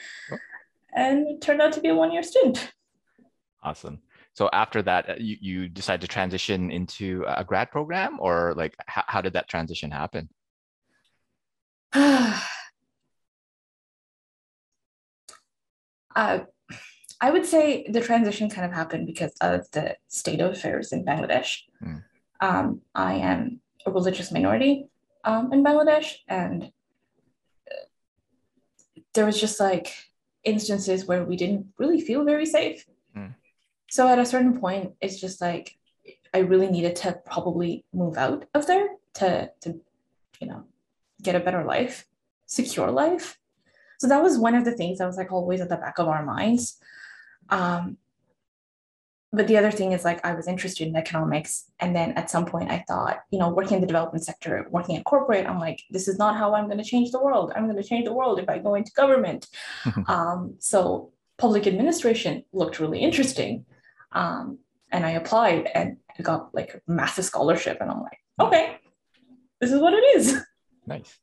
And 0.94 1.26
it 1.26 1.40
turned 1.40 1.62
out 1.62 1.72
to 1.72 1.80
be 1.80 1.88
a 1.88 1.94
one-year 1.94 2.22
stint. 2.22 2.72
Awesome. 3.62 4.00
So 4.34 4.48
after 4.52 4.82
that, 4.82 5.08
uh, 5.08 5.14
you, 5.18 5.36
you 5.40 5.68
decided 5.68 6.00
to 6.02 6.08
transition 6.08 6.70
into 6.70 7.24
a 7.26 7.44
grad 7.44 7.70
program 7.70 8.18
or 8.20 8.54
like 8.56 8.74
how, 8.86 9.04
how 9.06 9.20
did 9.20 9.34
that 9.34 9.48
transition 9.48 9.90
happen? 9.90 10.28
uh, 11.92 12.40
I 17.22 17.30
would 17.30 17.46
say 17.46 17.86
the 17.88 18.00
transition 18.00 18.50
kind 18.50 18.66
of 18.66 18.72
happened 18.72 19.06
because 19.06 19.32
of 19.40 19.70
the 19.70 19.96
state 20.08 20.40
of 20.40 20.52
affairs 20.52 20.92
in 20.92 21.04
Bangladesh. 21.04 21.60
Mm. 21.82 22.02
Um, 22.40 22.80
I 22.94 23.14
am 23.14 23.61
a 23.86 23.90
religious 23.90 24.32
minority 24.32 24.88
um, 25.24 25.52
in 25.52 25.64
Bangladesh, 25.64 26.16
and 26.28 26.72
there 29.14 29.26
was 29.26 29.40
just 29.40 29.60
like 29.60 29.94
instances 30.44 31.04
where 31.06 31.24
we 31.24 31.36
didn't 31.36 31.66
really 31.78 32.00
feel 32.00 32.24
very 32.24 32.46
safe. 32.46 32.86
Mm. 33.16 33.34
So 33.90 34.08
at 34.08 34.18
a 34.18 34.26
certain 34.26 34.58
point, 34.58 34.92
it's 35.00 35.20
just 35.20 35.40
like 35.40 35.76
I 36.34 36.38
really 36.38 36.68
needed 36.68 36.96
to 36.96 37.20
probably 37.24 37.84
move 37.92 38.16
out 38.16 38.46
of 38.54 38.66
there 38.66 38.88
to 39.14 39.50
to 39.60 39.80
you 40.40 40.46
know 40.46 40.64
get 41.22 41.34
a 41.34 41.40
better 41.40 41.64
life, 41.64 42.06
secure 42.46 42.90
life. 42.90 43.38
So 43.98 44.08
that 44.08 44.22
was 44.22 44.38
one 44.38 44.54
of 44.54 44.64
the 44.64 44.72
things 44.72 44.98
that 44.98 45.06
was 45.06 45.16
like 45.16 45.30
always 45.30 45.60
at 45.60 45.68
the 45.68 45.76
back 45.76 45.98
of 45.98 46.08
our 46.08 46.24
minds. 46.24 46.78
Um, 47.50 47.98
but 49.32 49.46
the 49.48 49.56
other 49.56 49.70
thing 49.70 49.92
is 49.92 50.04
like 50.04 50.24
I 50.24 50.34
was 50.34 50.46
interested 50.46 50.86
in 50.86 50.94
economics. 50.94 51.64
And 51.80 51.96
then 51.96 52.12
at 52.12 52.30
some 52.30 52.44
point 52.44 52.70
I 52.70 52.84
thought, 52.86 53.20
you 53.30 53.38
know, 53.38 53.48
working 53.48 53.76
in 53.76 53.80
the 53.80 53.86
development 53.86 54.24
sector, 54.24 54.66
working 54.70 54.96
at 54.96 55.04
corporate, 55.04 55.46
I'm 55.46 55.58
like, 55.58 55.82
this 55.90 56.06
is 56.06 56.18
not 56.18 56.36
how 56.36 56.54
I'm 56.54 56.66
going 56.66 56.78
to 56.78 56.84
change 56.84 57.12
the 57.12 57.22
world. 57.22 57.52
I'm 57.56 57.64
going 57.64 57.82
to 57.82 57.88
change 57.88 58.04
the 58.04 58.12
world 58.12 58.38
if 58.38 58.48
I 58.50 58.58
go 58.58 58.74
into 58.74 58.92
government. 58.92 59.48
um, 60.06 60.56
so 60.58 61.12
public 61.38 61.66
administration 61.66 62.44
looked 62.52 62.78
really 62.78 62.98
interesting. 63.00 63.64
Um, 64.12 64.58
and 64.90 65.06
I 65.06 65.12
applied 65.12 65.70
and 65.74 65.96
I 66.18 66.22
got 66.22 66.54
like 66.54 66.74
a 66.74 66.92
massive 66.92 67.24
scholarship. 67.24 67.78
And 67.80 67.90
I'm 67.90 68.02
like, 68.02 68.18
okay, 68.38 68.76
this 69.62 69.72
is 69.72 69.80
what 69.80 69.94
it 69.94 70.04
is. 70.16 70.40
Nice. 70.84 71.16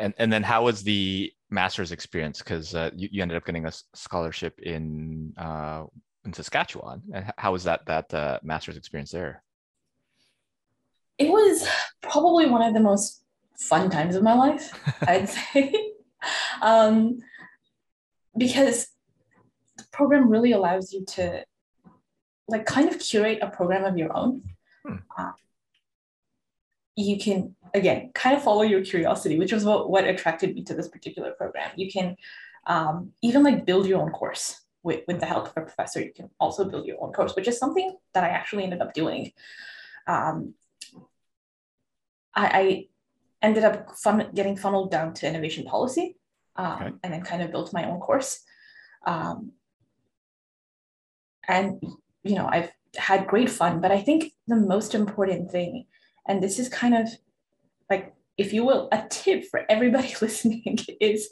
And 0.00 0.14
and 0.18 0.32
then 0.32 0.42
how 0.42 0.64
was 0.64 0.82
the 0.82 1.32
master's 1.48 1.92
experience? 1.92 2.40
Because 2.40 2.74
uh, 2.74 2.90
you, 2.96 3.08
you 3.12 3.22
ended 3.22 3.36
up 3.36 3.46
getting 3.46 3.66
a 3.66 3.72
scholarship 3.94 4.58
in 4.58 5.32
uh, 5.36 5.84
in 6.24 6.32
Saskatchewan. 6.32 7.02
And 7.12 7.32
how 7.36 7.52
was 7.52 7.64
that 7.64 7.86
that 7.86 8.12
uh, 8.12 8.38
master's 8.42 8.76
experience 8.76 9.10
there? 9.10 9.42
It 11.18 11.28
was 11.30 11.66
probably 12.00 12.46
one 12.46 12.62
of 12.62 12.74
the 12.74 12.80
most 12.80 13.22
fun 13.58 13.90
times 13.90 14.16
of 14.16 14.22
my 14.22 14.34
life, 14.34 14.72
I'd 15.02 15.28
say, 15.28 15.92
um, 16.60 17.18
because 18.36 18.88
the 19.76 19.84
program 19.92 20.28
really 20.28 20.52
allows 20.52 20.92
you 20.92 21.04
to 21.04 21.44
like 22.48 22.66
kind 22.66 22.88
of 22.88 22.98
curate 22.98 23.38
a 23.40 23.48
program 23.48 23.84
of 23.84 23.96
your 23.96 24.14
own. 24.16 24.42
Hmm. 24.84 24.96
Uh, 25.16 25.32
you 26.96 27.18
can 27.18 27.54
again 27.74 28.10
kind 28.14 28.36
of 28.36 28.42
follow 28.42 28.62
your 28.62 28.84
curiosity 28.84 29.36
which 29.36 29.52
was 29.52 29.64
what, 29.64 29.90
what 29.90 30.04
attracted 30.04 30.54
me 30.54 30.62
to 30.62 30.74
this 30.74 30.86
particular 30.86 31.32
program 31.32 31.70
you 31.76 31.90
can 31.90 32.16
um, 32.66 33.10
even 33.20 33.42
like 33.42 33.66
build 33.66 33.86
your 33.86 34.00
own 34.00 34.10
course 34.10 34.60
with, 34.84 35.00
with 35.08 35.18
the 35.18 35.26
help 35.26 35.46
of 35.46 35.52
a 35.56 35.62
professor 35.62 36.00
you 36.00 36.12
can 36.14 36.30
also 36.38 36.64
build 36.64 36.86
your 36.86 37.02
own 37.02 37.12
course 37.12 37.34
which 37.34 37.48
is 37.48 37.58
something 37.58 37.96
that 38.12 38.22
i 38.22 38.28
actually 38.28 38.62
ended 38.62 38.80
up 38.80 38.94
doing. 38.94 39.32
Um, 40.06 40.54
I, 42.34 42.46
I, 42.46 42.88
ended 43.42 43.64
up 43.64 43.90
fun, 43.96 44.30
getting 44.34 44.56
funneled 44.56 44.90
down 44.90 45.12
to 45.14 45.28
innovation 45.28 45.64
policy 45.64 46.16
um, 46.56 46.72
okay. 46.72 46.92
and 47.02 47.12
then 47.12 47.22
kind 47.22 47.42
of 47.42 47.50
built 47.50 47.74
my 47.74 47.84
own 47.84 48.00
course. 48.00 48.40
Um, 49.06 49.52
and 51.48 51.82
you 52.22 52.34
know 52.34 52.48
i've 52.50 52.70
had 52.96 53.26
great 53.26 53.50
fun 53.50 53.80
but 53.80 53.90
i 53.90 54.00
think 54.00 54.32
the 54.46 54.56
most 54.56 54.94
important 54.94 55.50
thing 55.50 55.86
and 56.26 56.42
this 56.42 56.58
is 56.58 56.68
kind 56.68 56.94
of 56.94 57.08
like 57.90 58.14
if 58.36 58.52
you 58.52 58.64
will 58.64 58.88
a 58.92 59.04
tip 59.08 59.44
for 59.44 59.64
everybody 59.68 60.14
listening 60.20 60.78
is 61.00 61.30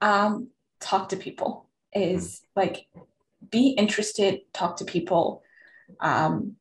um, 0.00 0.48
talk 0.80 1.08
to 1.08 1.16
people 1.16 1.68
is 1.94 2.42
like 2.56 2.86
be 3.50 3.68
interested 3.70 4.40
talk 4.52 4.76
to 4.76 4.84
people 4.84 5.42
um, 6.00 6.56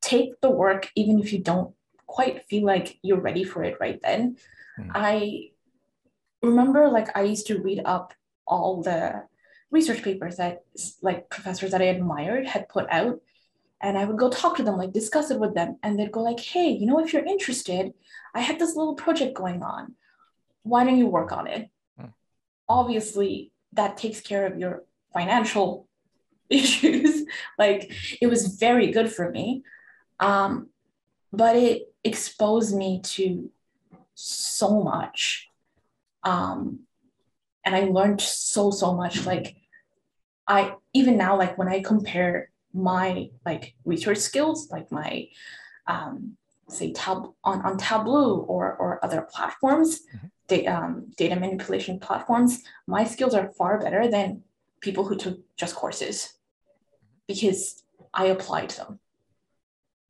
take 0.00 0.40
the 0.40 0.50
work 0.50 0.90
even 0.94 1.18
if 1.18 1.32
you 1.32 1.38
don't 1.38 1.74
quite 2.06 2.44
feel 2.46 2.64
like 2.64 2.98
you're 3.02 3.20
ready 3.20 3.44
for 3.44 3.62
it 3.62 3.76
right 3.80 4.00
then 4.02 4.36
mm. 4.78 4.90
i 4.94 5.48
remember 6.42 6.88
like 6.88 7.14
i 7.16 7.22
used 7.22 7.46
to 7.46 7.60
read 7.60 7.82
up 7.84 8.14
all 8.46 8.82
the 8.82 9.22
research 9.70 10.02
papers 10.02 10.36
that 10.36 10.62
like 11.02 11.28
professors 11.28 11.72
that 11.72 11.82
i 11.82 11.86
admired 11.86 12.46
had 12.46 12.68
put 12.68 12.86
out 12.90 13.20
and 13.80 13.96
I 13.96 14.04
would 14.04 14.16
go 14.16 14.28
talk 14.28 14.56
to 14.56 14.62
them, 14.62 14.76
like 14.76 14.92
discuss 14.92 15.30
it 15.30 15.38
with 15.38 15.54
them. 15.54 15.78
And 15.82 15.98
they'd 15.98 16.12
go 16.12 16.22
like, 16.22 16.40
hey, 16.40 16.70
you 16.70 16.86
know, 16.86 16.98
if 16.98 17.12
you're 17.12 17.24
interested, 17.24 17.92
I 18.34 18.40
had 18.40 18.58
this 18.58 18.74
little 18.74 18.94
project 18.94 19.34
going 19.34 19.62
on. 19.62 19.94
Why 20.62 20.84
don't 20.84 20.98
you 20.98 21.06
work 21.06 21.32
on 21.32 21.46
it? 21.46 21.70
Hmm. 21.98 22.06
Obviously, 22.68 23.52
that 23.72 23.96
takes 23.96 24.20
care 24.20 24.46
of 24.46 24.58
your 24.58 24.84
financial 25.12 25.88
issues. 26.50 27.24
like 27.58 27.92
it 28.20 28.26
was 28.26 28.56
very 28.58 28.90
good 28.90 29.12
for 29.12 29.30
me. 29.30 29.62
Um, 30.20 30.68
but 31.32 31.56
it 31.56 31.92
exposed 32.04 32.74
me 32.74 33.00
to 33.02 33.50
so 34.14 34.82
much. 34.82 35.48
Um, 36.24 36.80
and 37.64 37.76
I 37.76 37.80
learned 37.80 38.20
so, 38.22 38.70
so 38.70 38.94
much. 38.94 39.26
Like 39.26 39.56
I, 40.46 40.74
even 40.94 41.18
now, 41.18 41.36
like 41.36 41.58
when 41.58 41.68
I 41.68 41.82
compare 41.82 42.50
my 42.72 43.28
like 43.44 43.74
research 43.84 44.18
skills, 44.18 44.70
like 44.70 44.90
my 44.90 45.28
um, 45.86 46.37
say 46.68 46.92
tab 46.92 47.30
on, 47.44 47.62
on 47.62 47.78
Tableau 47.78 48.40
or, 48.40 48.74
or 48.76 49.04
other 49.04 49.22
platforms, 49.22 50.00
mm-hmm. 50.14 50.26
da- 50.48 50.66
um, 50.66 51.12
data 51.16 51.36
manipulation 51.36 51.98
platforms, 51.98 52.62
my 52.86 53.04
skills 53.04 53.34
are 53.34 53.52
far 53.52 53.78
better 53.80 54.08
than 54.08 54.42
people 54.80 55.04
who 55.04 55.16
took 55.16 55.38
just 55.56 55.74
courses 55.74 56.34
because 57.26 57.82
I 58.14 58.26
applied 58.26 58.70
them. 58.70 59.00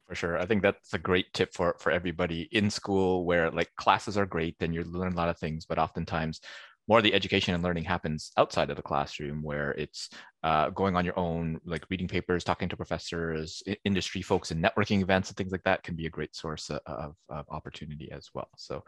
For 0.06 0.14
sure. 0.14 0.38
I 0.38 0.46
think 0.46 0.62
that's 0.62 0.94
a 0.94 0.98
great 0.98 1.32
tip 1.34 1.52
for, 1.52 1.76
for 1.78 1.92
everybody 1.92 2.48
in 2.52 2.70
school 2.70 3.26
where 3.26 3.50
like 3.50 3.70
classes 3.76 4.16
are 4.16 4.24
great 4.24 4.56
and 4.60 4.74
you 4.74 4.82
learn 4.84 5.12
a 5.12 5.16
lot 5.16 5.28
of 5.28 5.38
things, 5.38 5.66
but 5.66 5.78
oftentimes 5.78 6.40
more 6.88 6.98
of 6.98 7.04
the 7.04 7.12
education 7.12 7.54
and 7.54 7.62
learning 7.62 7.84
happens 7.84 8.32
outside 8.38 8.70
of 8.70 8.76
the 8.76 8.82
classroom 8.82 9.42
where 9.42 9.72
it's 9.72 10.08
uh, 10.42 10.70
going 10.70 10.96
on 10.96 11.04
your 11.04 11.18
own 11.18 11.60
like 11.64 11.84
reading 11.90 12.08
papers 12.08 12.42
talking 12.42 12.68
to 12.68 12.76
professors 12.76 13.62
industry 13.84 14.22
folks 14.22 14.50
and 14.50 14.64
networking 14.64 15.02
events 15.02 15.28
and 15.28 15.36
things 15.36 15.52
like 15.52 15.62
that 15.64 15.82
can 15.82 15.94
be 15.94 16.06
a 16.06 16.10
great 16.10 16.34
source 16.34 16.70
of, 16.70 17.14
of 17.28 17.44
opportunity 17.50 18.10
as 18.10 18.30
well. 18.32 18.48
So, 18.56 18.84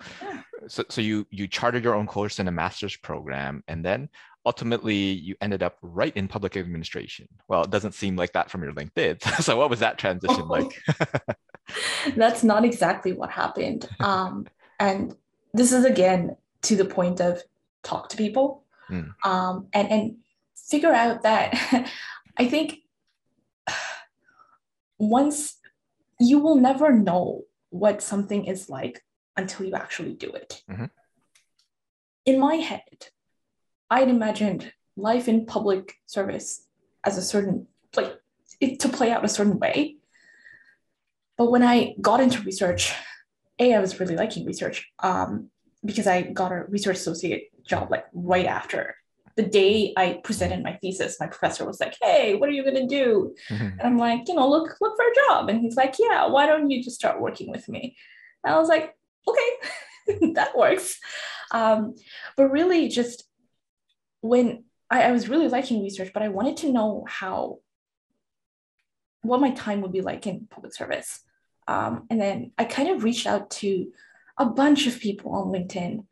so 0.67 0.85
so 0.89 1.01
you 1.01 1.27
you 1.31 1.47
chartered 1.47 1.85
your 1.85 1.95
own 1.95 2.07
course 2.07 2.39
in 2.39 2.49
a 2.49 2.53
master's 2.53 2.97
program 2.97 3.63
and 3.69 3.85
then 3.85 4.09
ultimately 4.47 4.95
you 4.95 5.35
ended 5.43 5.63
up 5.63 5.77
right 5.83 6.17
in 6.17 6.27
public 6.27 6.57
administration. 6.57 7.29
Well 7.49 7.65
it 7.65 7.71
doesn't 7.71 7.93
seem 7.93 8.17
like 8.17 8.33
that 8.33 8.51
from 8.51 8.63
your 8.63 8.73
linkedin. 8.73 9.21
So 9.43 9.57
what 9.57 9.71
was 9.71 9.81
that 9.81 9.99
transition 9.99 10.43
oh, 10.43 10.47
like? 10.47 10.81
that's 12.17 12.43
not 12.43 12.65
exactly 12.65 13.13
what 13.13 13.31
happened. 13.31 13.89
Um, 14.01 14.47
and 14.79 15.15
this 15.53 15.73
is 15.73 15.85
again 15.85 16.37
to 16.63 16.75
the 16.75 16.87
point 16.87 17.21
of 17.21 17.43
talk 17.83 18.09
to 18.11 18.17
people 18.17 18.65
mm. 18.91 19.13
um, 19.25 19.69
and 19.73 19.91
and 19.91 20.17
figure 20.57 20.93
out 20.93 21.23
that 21.23 21.89
I 22.37 22.49
think 22.49 22.79
once 24.99 25.57
you 26.19 26.39
will 26.39 26.57
never 26.57 26.93
know 26.93 27.45
what 27.71 28.03
something 28.03 28.45
is 28.45 28.69
like 28.69 29.03
until 29.37 29.67
you 29.67 29.75
actually 29.75 30.13
do 30.13 30.31
it. 30.33 30.63
Mm-hmm. 30.71 30.85
In 32.27 32.39
my 32.39 32.57
head, 32.57 33.09
I'd 33.89 34.09
imagined 34.09 34.73
life 34.97 35.29
in 35.29 35.47
public 35.47 35.95
service 36.07 36.67
as 37.05 37.17
a 37.17 37.23
certain 37.23 37.67
like 37.97 38.21
it 38.61 38.81
to 38.81 38.89
play 38.89 39.11
out 39.11 39.25
a 39.25 39.29
certain 39.29 39.59
way. 39.59 39.97
But 41.39 41.51
when 41.51 41.63
I 41.63 41.95
got 42.01 42.21
into 42.21 42.43
research, 42.43 42.93
A, 43.59 43.75
I 43.75 43.81
was 43.81 43.99
really 43.99 44.17
liking 44.17 44.45
research 44.45 44.91
um, 44.99 45.51
because 45.85 46.07
I 46.07 46.23
got 46.23 46.53
a 46.53 46.65
research 46.69 46.97
associate 46.97 47.65
job 47.65 47.91
like 47.91 48.07
right 48.13 48.47
after. 48.47 48.97
The 49.37 49.43
day 49.45 49.95
I 49.97 50.21
presented 50.25 50.63
my 50.63 50.75
thesis, 50.83 51.19
my 51.21 51.27
professor 51.27 51.65
was 51.65 51.81
like, 51.81 51.97
Hey, 52.03 52.35
what 52.35 52.49
are 52.49 52.53
you 52.53 52.65
gonna 52.65 52.87
do? 52.87 53.35
Mm-hmm. 53.49 53.65
And 53.65 53.83
I'm 53.83 53.99
like, 53.99 54.29
you 54.29 54.35
know, 54.35 54.49
look, 54.49 54.77
look 54.81 54.97
for 54.97 55.05
a 55.05 55.15
job. 55.29 55.49
And 55.49 55.61
he's 55.61 55.77
like, 55.77 55.97
Yeah, 55.99 56.27
why 56.27 56.47
don't 56.47 56.71
you 56.71 56.83
just 56.83 56.97
start 56.97 57.21
working 57.21 57.51
with 57.51 57.69
me? 57.69 57.97
And 58.45 58.55
I 58.55 58.59
was 58.59 58.69
like, 58.69 58.95
okay, 59.29 60.33
that 60.35 60.57
works. 60.57 60.99
Um, 61.53 61.95
but 62.37 62.51
really 62.51 62.89
just 62.89 63.25
when 64.21 64.65
I, 64.91 65.05
I 65.05 65.13
was 65.13 65.29
really 65.29 65.49
liking 65.49 65.83
research, 65.83 66.13
but 66.13 66.23
I 66.23 66.29
wanted 66.29 66.59
to 66.59 66.73
know 66.73 67.05
how 67.09 67.59
what 69.23 69.41
my 69.41 69.51
time 69.51 69.83
would 69.83 69.93
be 69.93 70.01
like 70.01 70.27
in 70.27 70.47
public 70.51 70.75
service. 70.75 71.21
Um, 71.69 72.07
and 72.11 72.21
then 72.21 72.53
I 72.59 72.65
kind 72.65 72.89
of 72.89 73.05
reached 73.05 73.27
out 73.27 73.51
to 73.51 73.93
a 74.41 74.47
bunch 74.47 74.87
of 74.87 74.99
people 74.99 75.33
on 75.33 75.49
LinkedIn, 75.49 76.07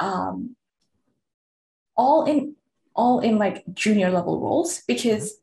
um, 0.00 0.56
all 1.96 2.24
in 2.24 2.54
all 2.94 3.20
in 3.20 3.36
like 3.36 3.64
junior 3.74 4.10
level 4.10 4.40
roles 4.40 4.82
because 4.86 5.34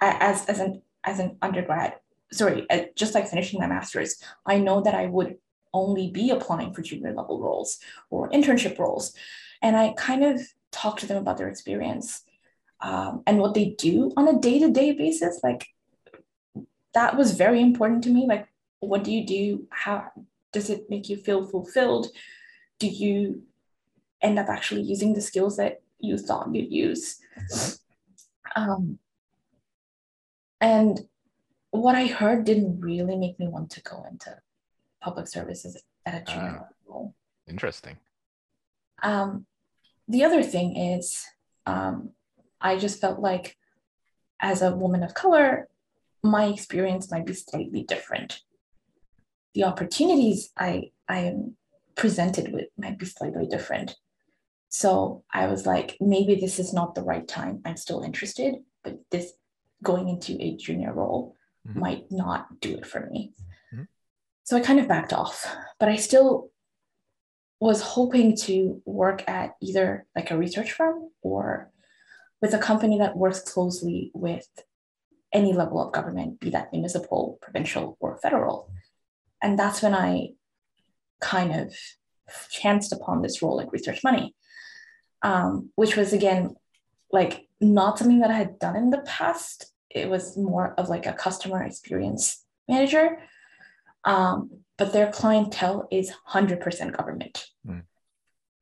as 0.00 0.46
as 0.46 0.60
an 0.60 0.80
as 1.02 1.18
an 1.18 1.36
undergrad, 1.42 1.96
sorry, 2.32 2.66
just 2.96 3.14
like 3.14 3.28
finishing 3.28 3.60
my 3.60 3.66
master's, 3.66 4.16
I 4.46 4.58
know 4.58 4.80
that 4.82 4.94
I 4.94 5.06
would 5.06 5.36
only 5.74 6.10
be 6.10 6.30
applying 6.30 6.72
for 6.72 6.82
junior 6.82 7.12
level 7.12 7.42
roles 7.42 7.78
or 8.08 8.30
internship 8.30 8.78
roles, 8.78 9.12
and 9.60 9.76
I 9.76 9.92
kind 9.98 10.24
of 10.24 10.40
talked 10.70 11.00
to 11.00 11.06
them 11.06 11.18
about 11.18 11.36
their 11.36 11.48
experience 11.48 12.22
um, 12.80 13.22
and 13.26 13.38
what 13.38 13.54
they 13.54 13.74
do 13.78 14.12
on 14.16 14.28
a 14.28 14.38
day 14.38 14.58
to 14.60 14.70
day 14.70 14.92
basis, 14.92 15.40
like 15.42 15.66
that 16.92 17.16
was 17.16 17.32
very 17.32 17.60
important 17.60 18.04
to 18.04 18.10
me. 18.10 18.26
Like, 18.26 18.46
what 18.80 19.02
do 19.02 19.10
you 19.10 19.26
do? 19.26 19.66
How 19.70 20.12
does 20.54 20.70
it 20.70 20.88
make 20.88 21.10
you 21.10 21.16
feel 21.16 21.44
fulfilled? 21.46 22.06
Do 22.78 22.86
you 22.86 23.42
end 24.22 24.38
up 24.38 24.48
actually 24.48 24.82
using 24.82 25.12
the 25.12 25.20
skills 25.20 25.58
that 25.58 25.82
you 25.98 26.16
thought 26.16 26.54
you'd 26.54 26.72
use? 26.72 27.18
Um, 28.56 28.98
and 30.60 31.00
what 31.70 31.96
I 31.96 32.06
heard 32.06 32.44
didn't 32.44 32.80
really 32.80 33.16
make 33.16 33.38
me 33.38 33.48
want 33.48 33.70
to 33.70 33.82
go 33.82 34.06
into 34.08 34.38
public 35.02 35.26
services 35.26 35.76
at 36.06 36.22
a 36.22 36.24
junior 36.24 36.60
uh, 36.60 36.64
level. 36.86 37.14
Interesting. 37.48 37.98
Um, 39.02 39.46
the 40.08 40.24
other 40.24 40.42
thing 40.42 40.76
is, 40.76 41.26
um, 41.66 42.10
I 42.60 42.78
just 42.78 43.00
felt 43.00 43.18
like 43.18 43.56
as 44.40 44.62
a 44.62 44.74
woman 44.74 45.02
of 45.02 45.14
color, 45.14 45.68
my 46.22 46.46
experience 46.46 47.10
might 47.10 47.26
be 47.26 47.34
slightly 47.34 47.82
different. 47.82 48.40
The 49.54 49.64
opportunities 49.64 50.50
I, 50.56 50.90
I 51.08 51.18
am 51.20 51.56
presented 51.96 52.52
with 52.52 52.66
might 52.76 52.98
be 52.98 53.06
slightly 53.06 53.46
different. 53.46 53.96
So 54.68 55.22
I 55.32 55.46
was 55.46 55.66
like, 55.66 55.96
maybe 56.00 56.34
this 56.34 56.58
is 56.58 56.72
not 56.72 56.94
the 56.94 57.02
right 57.02 57.26
time. 57.26 57.60
I'm 57.64 57.76
still 57.76 58.02
interested, 58.02 58.56
but 58.82 58.98
this 59.10 59.32
going 59.82 60.08
into 60.08 60.36
a 60.40 60.56
junior 60.56 60.92
role 60.92 61.36
mm-hmm. 61.66 61.78
might 61.78 62.10
not 62.10 62.60
do 62.60 62.78
it 62.78 62.86
for 62.86 63.08
me. 63.08 63.32
Mm-hmm. 63.72 63.84
So 64.42 64.56
I 64.56 64.60
kind 64.60 64.80
of 64.80 64.88
backed 64.88 65.12
off, 65.12 65.46
but 65.78 65.88
I 65.88 65.96
still 65.96 66.50
was 67.60 67.80
hoping 67.80 68.36
to 68.36 68.82
work 68.84 69.22
at 69.28 69.54
either 69.62 70.06
like 70.16 70.30
a 70.30 70.36
research 70.36 70.72
firm 70.72 71.10
or 71.22 71.70
with 72.42 72.52
a 72.52 72.58
company 72.58 72.98
that 72.98 73.16
works 73.16 73.40
closely 73.40 74.10
with 74.12 74.46
any 75.32 75.52
level 75.52 75.80
of 75.80 75.92
government, 75.92 76.40
be 76.40 76.50
that 76.50 76.72
municipal, 76.72 77.38
provincial, 77.40 77.96
or 78.00 78.18
federal. 78.18 78.70
And 79.44 79.58
that's 79.58 79.82
when 79.82 79.94
I 79.94 80.30
kind 81.20 81.52
of 81.54 81.74
chanced 82.50 82.92
upon 82.92 83.20
this 83.20 83.42
role 83.42 83.60
at 83.60 83.70
Research 83.70 84.02
Money, 84.02 84.34
um, 85.20 85.70
which 85.76 85.96
was 85.96 86.14
again 86.14 86.56
like 87.12 87.46
not 87.60 87.98
something 87.98 88.20
that 88.20 88.30
I 88.30 88.38
had 88.38 88.58
done 88.58 88.74
in 88.74 88.88
the 88.88 89.02
past. 89.02 89.70
It 89.90 90.08
was 90.08 90.38
more 90.38 90.74
of 90.78 90.88
like 90.88 91.04
a 91.04 91.12
customer 91.12 91.62
experience 91.62 92.42
manager. 92.68 93.18
Um, 94.04 94.62
but 94.78 94.94
their 94.94 95.12
clientele 95.12 95.88
is 95.92 96.10
100% 96.30 96.96
government. 96.96 97.46
Mm. 97.68 97.82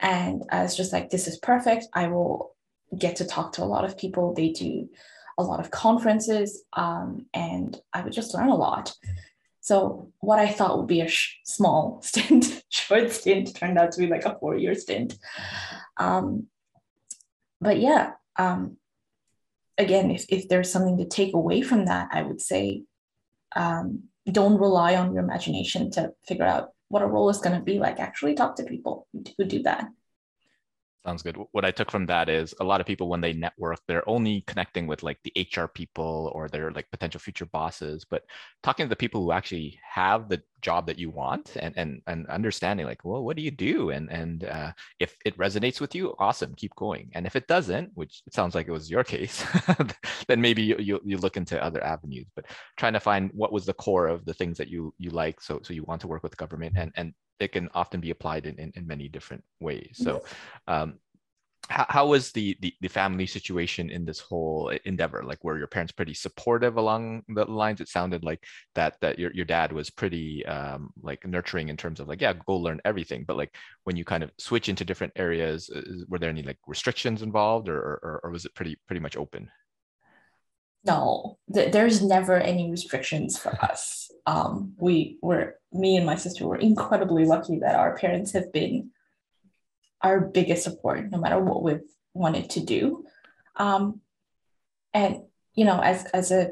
And 0.01 0.43
I 0.51 0.63
was 0.63 0.77
just 0.77 0.93
like, 0.93 1.11
this 1.11 1.29
is 1.29 1.39
perfect. 1.39 1.87
I 1.95 2.09
will 2.09 2.57
get 2.99 3.17
to 3.17 3.25
talk 3.25 3.53
to 3.53 3.63
a 3.63 3.65
lot 3.65 3.85
of 3.85 3.97
people. 3.97 4.35
They 4.35 4.51
do 4.51 4.89
a 5.39 5.45
lot 5.45 5.61
of 5.61 5.71
conferences, 5.71 6.65
um, 6.75 7.27
and 7.33 7.81
I 7.95 8.03
would 8.03 8.13
just 8.13 8.35
learn 8.35 8.49
a 8.49 8.55
lot. 8.57 8.95
So 9.63 10.13
what 10.19 10.41
I 10.41 10.49
thought 10.49 10.77
would 10.77 10.89
be 10.89 11.01
a 11.01 11.09
sh- 11.09 11.39
small 11.45 12.01
stint, 12.05 12.65
short 12.69 13.11
stint, 13.13 13.55
turned 13.55 13.79
out 13.79 13.93
to 13.93 14.01
be 14.01 14.09
like 14.09 14.25
a 14.25 14.37
four-year 14.39 14.75
stint. 14.75 15.17
Um, 15.97 16.49
but 17.61 17.79
yeah, 17.79 18.11
um, 18.37 18.77
again, 19.79 20.11
if, 20.11 20.27
if 20.29 20.49
there's 20.49 20.71
something 20.71 20.99
to 20.99 21.07
take 21.07 21.33
away 21.33 21.63
from 21.63 21.87
that, 21.87 22.09
I 22.11 22.23
would 22.23 22.41
say 22.41 22.83
um, 23.55 24.05
don't 24.27 24.59
rely 24.59 24.97
on 24.97 25.15
your 25.15 25.23
imagination 25.23 25.93
to 25.93 26.13
figure 26.27 26.45
out 26.45 26.71
what 26.89 27.03
a 27.03 27.07
role 27.07 27.31
is 27.31 27.39
going 27.39 27.57
to 27.57 27.65
be 27.65 27.79
like. 27.79 28.01
Actually, 28.01 28.35
talk 28.35 28.57
to 28.57 28.65
people 28.65 29.07
who 29.39 29.45
do 29.45 29.63
that. 29.63 29.87
Sounds 31.05 31.23
good. 31.23 31.37
What 31.51 31.65
I 31.65 31.73
took 31.73 31.91
from 31.91 32.07
that 32.07 32.29
is 32.29 32.55
a 32.61 32.65
lot 32.65 32.81
of 32.81 32.87
people 32.87 33.09
when 33.09 33.21
they 33.21 33.33
network, 33.33 33.81
they're 33.89 34.09
only 34.09 34.43
connecting 34.43 34.87
with 34.87 35.03
like 35.03 35.19
the 35.25 35.33
HR 35.37 35.67
people 35.67 36.31
or 36.33 36.49
their 36.49 36.71
like 36.71 36.91
potential 36.93 37.19
future 37.19 37.47
bosses, 37.47 38.05
but 38.05 38.25
talking 38.63 38.85
to 38.85 38.89
the 38.89 38.95
people 38.97 39.21
who 39.23 39.33
actually 39.33 39.81
have 39.83 40.29
the 40.29 40.41
job 40.63 40.87
that 40.87 40.99
you 40.99 41.11
want 41.11 41.57
and 41.57 41.75
and 41.77 42.01
and 42.07 42.27
understanding 42.29 42.87
like, 42.87 43.05
well, 43.05 43.25
what 43.25 43.37
do 43.37 43.43
you 43.43 43.51
do? 43.51 43.91
And 43.91 44.11
and 44.11 44.45
uh, 44.45 44.73
if 44.99 45.17
it 45.25 45.37
resonates 45.37 45.81
with 45.81 45.95
you, 45.95 46.15
awesome, 46.19 46.55
keep 46.55 46.75
going. 46.77 47.11
And 47.15 47.27
if 47.27 47.37
it 47.37 47.49
doesn't, 47.49 47.91
which 47.95 48.23
it 48.27 48.35
sounds 48.35 48.55
like 48.55 48.69
it 48.69 48.73
was 48.73 48.91
your 48.91 49.05
case, 49.15 49.45
then 50.29 50.41
maybe 50.41 50.63
you, 50.63 50.77
you 50.79 51.01
you 51.05 51.19
look 51.19 51.37
into 51.37 51.63
other 51.63 51.83
avenues. 51.85 52.29
But 52.35 52.47
trying 52.79 52.95
to 52.95 53.01
find 53.01 53.31
what 53.35 53.53
was 53.53 53.67
the 53.67 53.75
core 53.75 54.07
of 54.07 54.25
the 54.25 54.35
things 54.35 54.57
that 54.59 54.69
you 54.69 54.95
you 54.99 55.11
like, 55.11 55.41
so 55.41 55.61
so 55.63 55.75
you 55.75 55.85
want 55.85 56.01
to 56.03 56.09
work 56.09 56.23
with 56.23 56.37
government 56.37 56.75
and 56.77 56.93
and 56.97 57.13
it 57.41 57.53
can 57.53 57.69
often 57.75 58.01
be 58.01 58.11
applied 58.11 58.47
in, 58.47 58.57
in, 58.59 58.73
in 58.77 58.87
many 58.87 59.09
different 59.09 59.43
ways. 59.61 59.91
So, 59.95 60.23
um, 60.69 60.95
how, 61.73 61.87
how 61.89 62.07
was 62.07 62.33
the, 62.33 62.57
the, 62.61 62.75
the 62.81 62.89
family 62.89 63.27
situation 63.27 63.91
in 63.91 64.05
this 64.05 64.21
whole 64.21 64.71
endeavor? 64.85 65.23
Like, 65.25 65.43
were 65.43 65.59
your 65.59 65.67
parents 65.67 65.93
pretty 65.93 66.15
supportive 66.15 66.77
along 66.77 67.23
the 67.29 67.47
lines? 67.47 67.81
It 67.81 67.89
sounded 67.89 68.23
like 68.23 68.45
that 68.75 68.97
that 69.01 69.19
your, 69.19 69.33
your 69.33 69.47
dad 69.47 69.73
was 69.73 69.89
pretty 69.91 70.45
um, 70.47 70.91
like 71.03 71.27
nurturing 71.27 71.71
in 71.71 71.77
terms 71.77 71.99
of 71.99 72.09
like, 72.09 72.21
yeah, 72.21 72.35
go 72.47 72.57
learn 72.57 72.81
everything. 72.85 73.25
But 73.27 73.39
like 73.39 73.57
when 73.85 73.97
you 73.97 74.05
kind 74.05 74.23
of 74.23 74.31
switch 74.39 74.69
into 74.69 74.85
different 74.85 75.15
areas, 75.17 75.71
were 76.09 76.19
there 76.19 76.31
any 76.31 76.43
like 76.43 76.59
restrictions 76.67 77.23
involved, 77.23 77.69
or 77.69 77.79
or, 77.79 78.21
or 78.25 78.31
was 78.31 78.45
it 78.45 78.55
pretty 78.55 78.77
pretty 78.87 79.01
much 79.01 79.17
open? 79.17 79.51
no 80.85 81.39
th- 81.55 81.73
there's 81.73 82.03
never 82.03 82.37
any 82.37 82.69
restrictions 82.69 83.39
for 83.39 83.51
us 83.63 84.11
um, 84.27 84.75
we 84.79 85.17
were 85.23 85.55
me 85.73 85.97
and 85.97 86.05
my 86.05 86.17
sister 86.17 86.45
were 86.47 86.57
incredibly 86.57 87.25
lucky 87.25 87.59
that 87.61 87.77
our 87.77 87.97
parents 87.97 88.33
have 88.33 88.53
been 88.53 88.91
our 90.03 90.21
biggest 90.21 90.65
support 90.65 91.11
no 91.11 91.19
matter 91.19 91.39
what 91.39 91.63
we've 91.63 91.81
wanted 92.15 92.51
to 92.51 92.61
do 92.61 93.05
um, 93.57 94.01
and 94.95 95.23
you 95.55 95.65
know 95.65 95.81
as 95.81 96.05
as 96.07 96.31
a 96.31 96.51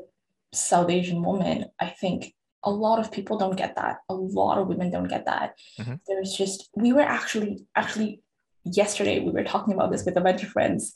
south 0.53 0.91
asian 0.91 1.23
woman 1.23 1.67
i 1.81 1.87
think 1.87 2.35
a 2.65 2.71
lot 2.71 2.99
of 2.99 3.13
people 3.13 3.39
don't 3.39 3.57
get 3.57 3.77
that 3.77 3.99
a 4.09 4.15
lot 4.15 4.59
of 4.59 4.69
women 4.69 4.91
don't 4.91 5.09
get 5.09 5.27
that 5.27 5.55
mm-hmm. 5.79 5.95
there's 6.07 6.35
just 6.35 6.69
we 6.75 6.93
were 6.93 7.01
actually 7.01 7.65
actually 7.77 8.23
yesterday 8.65 9.21
we 9.21 9.31
were 9.31 9.45
talking 9.45 9.73
about 9.73 9.91
this 9.91 10.05
with 10.05 10.17
a 10.17 10.21
bunch 10.21 10.43
of 10.43 10.49
friends 10.49 10.95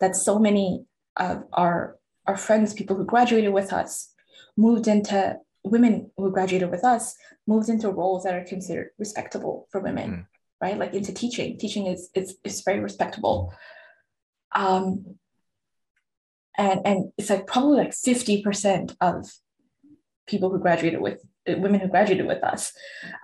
that 0.00 0.16
so 0.16 0.38
many 0.38 0.84
of 1.16 1.44
our 1.52 1.96
our 2.26 2.36
friends, 2.36 2.74
people 2.74 2.96
who 2.96 3.04
graduated 3.04 3.52
with 3.52 3.72
us, 3.72 4.12
moved 4.56 4.88
into 4.88 5.38
women 5.64 6.10
who 6.16 6.30
graduated 6.30 6.70
with 6.70 6.84
us, 6.84 7.14
moved 7.46 7.68
into 7.68 7.88
roles 7.90 8.24
that 8.24 8.34
are 8.34 8.44
considered 8.44 8.90
respectable 8.98 9.68
for 9.70 9.80
women, 9.80 10.10
mm. 10.10 10.26
Right? 10.60 10.78
Like 10.78 10.94
into 10.94 11.12
teaching. 11.12 11.58
Teaching 11.58 11.86
is 11.86 12.10
is 12.14 12.36
is 12.44 12.62
very 12.62 12.80
respectable. 12.80 13.52
Um, 14.54 15.16
and 16.56 16.80
and 16.84 17.12
it's 17.18 17.30
like 17.30 17.46
probably 17.46 17.78
like 17.78 17.90
50% 17.90 18.96
of 19.00 19.30
people 20.26 20.50
who 20.50 20.58
graduated 20.58 21.00
with 21.00 21.22
women 21.46 21.80
who 21.80 21.88
graduated 21.88 22.26
with 22.26 22.42
us. 22.42 22.72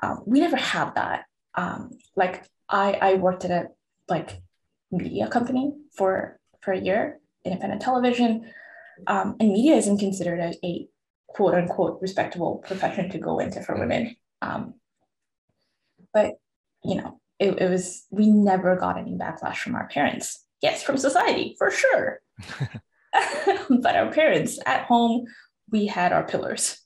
Um, 0.03 0.23
we 0.27 0.41
never 0.41 0.57
had 0.57 0.95
that. 0.95 1.25
Um, 1.55 1.91
like 2.17 2.45
I 2.69 2.93
I 3.01 3.15
worked 3.15 3.45
at 3.45 3.51
a 3.51 3.69
like 4.09 4.41
media 4.91 5.29
company 5.29 5.73
for 5.97 6.39
for 6.61 6.73
a 6.73 6.81
year, 6.81 7.19
independent 7.45 7.83
television 7.83 8.53
um, 9.07 9.37
and 9.41 9.53
media 9.53 9.77
isn't 9.77 9.99
considered 9.99 10.41
a, 10.41 10.67
a, 10.67 10.89
quote 11.29 11.55
unquote 11.55 11.99
respectable 12.03 12.57
profession 12.59 13.09
to 13.09 13.17
go 13.17 13.39
into 13.39 13.63
for 13.63 13.79
women. 13.79 14.15
Um, 14.43 14.75
but 16.13 16.35
you 16.85 16.97
know, 16.97 17.22
it, 17.43 17.61
it 17.61 17.69
was 17.69 18.07
we 18.11 18.31
never 18.31 18.77
got 18.77 18.99
any 18.99 19.13
backlash 19.13 19.57
from 19.57 19.75
our 19.75 19.89
parents. 19.89 20.45
Yes, 20.61 20.83
from 20.83 20.97
society 20.97 21.57
for 21.59 21.71
sure, 21.71 22.21
but 23.69 23.97
our 23.97 24.13
parents 24.13 24.59
at 24.65 24.85
home 24.85 25.27
we 25.71 25.87
had 25.87 26.13
our 26.13 26.25
pillars. 26.25 26.79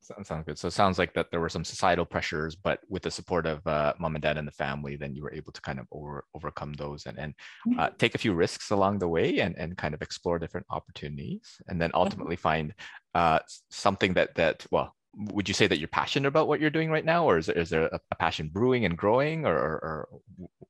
Sounds 0.00 0.30
good. 0.46 0.56
So 0.56 0.68
it 0.68 0.72
sounds 0.72 1.00
like 1.00 1.14
that 1.14 1.32
there 1.32 1.40
were 1.40 1.48
some 1.48 1.64
societal 1.64 2.04
pressures, 2.04 2.54
but 2.54 2.78
with 2.88 3.02
the 3.02 3.10
support 3.10 3.44
of 3.44 3.66
uh, 3.66 3.92
mom 3.98 4.14
and 4.14 4.22
dad 4.22 4.38
and 4.38 4.46
the 4.46 4.52
family, 4.52 4.94
then 4.94 5.16
you 5.16 5.22
were 5.22 5.32
able 5.32 5.50
to 5.50 5.60
kind 5.60 5.80
of 5.80 5.86
over, 5.90 6.24
overcome 6.32 6.74
those 6.74 7.06
and, 7.06 7.18
and 7.18 7.34
uh, 7.76 7.88
Mm-hmm. 7.88 7.96
take 7.98 8.14
a 8.14 8.18
few 8.18 8.32
risks 8.32 8.70
along 8.70 9.00
the 9.00 9.08
way 9.08 9.40
and, 9.40 9.56
and 9.58 9.76
kind 9.76 9.94
of 9.94 10.02
explore 10.02 10.38
different 10.38 10.66
opportunities 10.70 11.60
and 11.66 11.80
then 11.80 11.90
ultimately 11.92 12.36
find 12.36 12.72
uh, 13.16 13.40
something 13.70 14.14
that, 14.14 14.32
that, 14.36 14.64
well, 14.70 14.94
would 15.16 15.48
you 15.48 15.54
say 15.54 15.66
that 15.66 15.78
you're 15.78 15.88
passionate 15.88 16.28
about 16.28 16.46
what 16.46 16.60
you're 16.60 16.70
doing 16.70 16.90
right 16.90 17.04
now? 17.04 17.24
Or 17.24 17.38
is 17.38 17.46
there, 17.46 17.58
is 17.58 17.70
there 17.70 17.86
a, 17.86 18.00
a 18.10 18.14
passion 18.16 18.48
brewing 18.52 18.84
and 18.84 18.96
growing 18.96 19.46
or, 19.46 19.54
or, 19.54 19.78
or 19.82 20.08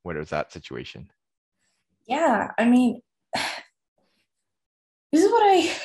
what 0.03 0.17
is 0.17 0.31
that 0.31 0.53
situation? 0.53 1.11
Yeah, 2.07 2.53
I 2.57 2.65
mean, 2.65 3.03
this 3.35 5.25
is 5.25 5.31
what 5.31 5.43
I 5.43 5.77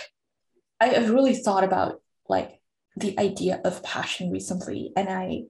I 0.80 0.88
have 0.88 1.12
really 1.12 1.36
thought 1.36 1.64
about, 1.64 2.02
like 2.28 2.60
the 2.96 3.18
idea 3.20 3.62
of 3.64 3.84
passion 3.84 4.32
recently, 4.32 4.92
and 4.96 5.10
I 5.10 5.44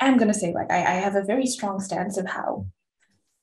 am 0.00 0.16
gonna 0.16 0.34
say, 0.34 0.52
like, 0.52 0.70
I, 0.70 0.78
I 0.78 0.94
have 0.94 1.16
a 1.16 1.24
very 1.24 1.46
strong 1.46 1.80
stance 1.80 2.18
of 2.18 2.26
how 2.26 2.66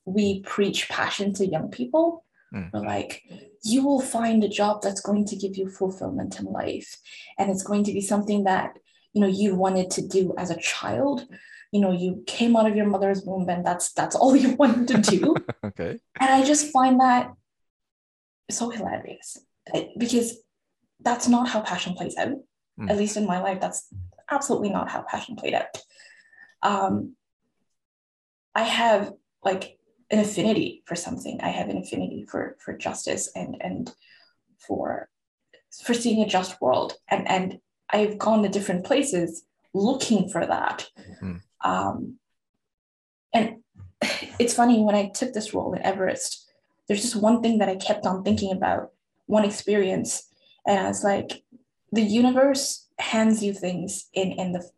we 0.06 0.40
preach 0.42 0.88
passion 0.88 1.34
to 1.34 1.46
young 1.46 1.70
people. 1.70 2.23
Mm. 2.54 2.70
We're 2.72 2.80
like, 2.80 3.22
you 3.62 3.84
will 3.84 4.00
find 4.00 4.44
a 4.44 4.48
job 4.48 4.82
that's 4.82 5.00
going 5.00 5.26
to 5.26 5.36
give 5.36 5.56
you 5.56 5.68
fulfillment 5.68 6.38
in 6.38 6.46
life, 6.46 6.96
and 7.38 7.50
it's 7.50 7.64
going 7.64 7.84
to 7.84 7.92
be 7.92 8.00
something 8.00 8.44
that 8.44 8.78
you 9.12 9.20
know 9.20 9.26
you 9.26 9.54
wanted 9.54 9.90
to 9.92 10.06
do 10.06 10.34
as 10.38 10.50
a 10.50 10.60
child. 10.60 11.26
You 11.72 11.80
know, 11.80 11.90
you 11.90 12.22
came 12.26 12.54
out 12.54 12.68
of 12.68 12.76
your 12.76 12.86
mother's 12.86 13.22
womb, 13.22 13.48
and 13.48 13.66
that's 13.66 13.92
that's 13.92 14.14
all 14.14 14.36
you 14.44 14.54
wanted 14.54 15.04
to 15.04 15.18
do. 15.18 15.36
Okay. 15.64 15.98
And 16.20 16.30
I 16.30 16.44
just 16.44 16.70
find 16.70 17.00
that 17.00 17.32
so 18.50 18.68
hilarious 18.68 19.38
because 19.96 20.36
that's 21.00 21.26
not 21.26 21.48
how 21.48 21.62
passion 21.62 21.94
plays 21.94 22.16
out. 22.18 22.36
Mm. 22.78 22.90
At 22.90 22.98
least 22.98 23.16
in 23.16 23.26
my 23.26 23.40
life, 23.40 23.62
that's 23.62 23.88
absolutely 24.30 24.68
not 24.68 24.90
how 24.90 25.02
passion 25.08 25.36
played 25.36 25.54
out. 25.54 25.74
Um, 26.62 27.16
I 28.54 28.62
have 28.62 29.12
like 29.42 29.78
an 30.14 30.20
affinity 30.20 30.82
for 30.86 30.94
something. 30.94 31.40
I 31.42 31.48
have 31.48 31.68
an 31.68 31.78
affinity 31.78 32.24
for 32.24 32.56
for 32.58 32.72
justice 32.76 33.30
and 33.34 33.56
and 33.60 33.92
for 34.58 35.08
for 35.84 35.94
seeing 35.94 36.22
a 36.22 36.28
just 36.28 36.60
world. 36.60 36.94
And 37.08 37.28
and 37.28 37.60
I've 37.90 38.16
gone 38.18 38.42
to 38.42 38.48
different 38.48 38.86
places 38.86 39.44
looking 39.74 40.28
for 40.28 40.46
that. 40.46 40.88
Mm. 41.20 41.40
Um, 41.64 42.18
and 43.32 43.56
it's 44.38 44.54
funny 44.54 44.82
when 44.82 44.94
I 44.94 45.08
took 45.08 45.32
this 45.32 45.52
role 45.52 45.74
at 45.74 45.84
Everist, 45.84 46.44
there's 46.86 47.02
just 47.02 47.16
one 47.16 47.42
thing 47.42 47.58
that 47.58 47.68
I 47.68 47.76
kept 47.76 48.06
on 48.06 48.22
thinking 48.22 48.52
about, 48.52 48.92
one 49.26 49.44
experience. 49.44 50.28
And 50.66 50.78
I 50.78 50.88
was 50.88 51.02
like, 51.02 51.42
the 51.92 52.02
universe 52.02 52.86
hands 52.98 53.42
you 53.42 53.52
things 53.52 54.08
in, 54.12 54.32
in 54.32 54.52
the 54.52 54.68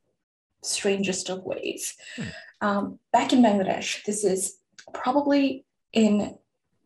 strangest 0.63 1.29
of 1.29 1.45
ways. 1.45 1.95
Hmm. 2.17 2.23
Um, 2.61 2.99
back 3.13 3.33
in 3.33 3.43
Bangladesh, 3.43 4.05
this 4.05 4.25
is 4.25 4.59
probably 4.93 5.65
in 5.93 6.37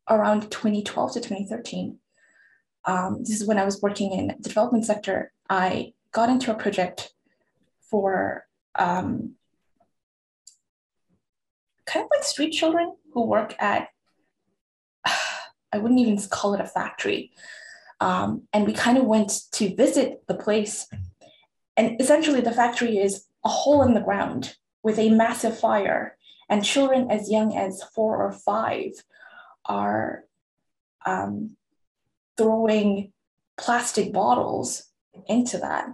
around 0.08 0.50
2012 0.50 1.12
to 1.14 1.20
2013. 1.20 1.98
Um, 2.84 3.18
this 3.20 3.40
is 3.40 3.46
when 3.46 3.58
I 3.58 3.64
was 3.64 3.82
working 3.82 4.12
in 4.12 4.28
the 4.28 4.48
development 4.48 4.86
sector. 4.86 5.32
I 5.48 5.92
got 6.12 6.28
into 6.28 6.50
a 6.50 6.56
project 6.56 7.12
for 7.90 8.46
um, 8.76 9.34
kind 11.86 12.04
of 12.04 12.10
like 12.14 12.24
street 12.24 12.52
children 12.52 12.94
who 13.12 13.26
work 13.26 13.54
at, 13.60 13.88
I 15.72 15.78
wouldn't 15.78 16.00
even 16.00 16.18
call 16.28 16.54
it 16.54 16.60
a 16.60 16.66
factory. 16.66 17.32
Um, 18.00 18.44
and 18.52 18.66
we 18.66 18.72
kind 18.72 18.96
of 18.96 19.04
went 19.04 19.32
to 19.52 19.74
visit 19.74 20.22
the 20.26 20.34
place. 20.34 20.88
And 21.76 22.00
essentially, 22.00 22.40
the 22.40 22.52
factory 22.52 22.98
is 22.98 23.26
a 23.44 23.48
hole 23.48 23.82
in 23.82 23.94
the 23.94 24.00
ground 24.00 24.56
with 24.82 24.98
a 24.98 25.10
massive 25.10 25.58
fire, 25.58 26.16
and 26.50 26.64
children 26.64 27.10
as 27.10 27.30
young 27.30 27.56
as 27.56 27.82
four 27.94 28.16
or 28.16 28.32
five 28.32 28.90
are 29.64 30.24
um, 31.06 31.56
throwing 32.36 33.12
plastic 33.56 34.12
bottles 34.12 34.82
into 35.28 35.58
that. 35.58 35.86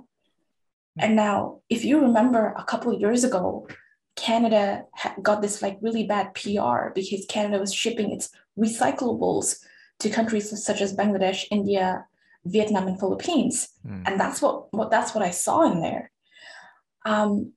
And 0.99 1.14
now, 1.14 1.61
if 1.69 1.85
you 1.85 2.01
remember 2.01 2.55
a 2.57 2.64
couple 2.64 2.95
of 2.95 3.01
years 3.01 3.23
ago, 3.23 3.69
Canada 4.16 4.85
got 5.21 5.42
this 5.42 5.61
like 5.61 5.77
really 5.83 6.07
bad 6.07 6.33
PR 6.35 6.88
because 6.95 7.27
Canada 7.29 7.59
was 7.59 7.75
shipping 7.75 8.12
its 8.12 8.31
recyclables 8.59 9.59
to 10.01 10.09
countries 10.09 10.64
such 10.64 10.81
as 10.81 10.97
Bangladesh, 10.97 11.45
India, 11.51 12.07
Vietnam, 12.47 12.88
and 12.88 12.99
Philippines. 12.99 13.69
Mm. 13.87 14.03
And 14.07 14.19
that's 14.19 14.40
what, 14.40 14.73
what 14.73 14.90
that's 14.90 15.14
what 15.14 15.23
I 15.23 15.31
saw 15.33 15.71
in 15.71 15.83
there. 15.83 16.11
Um, 17.05 17.53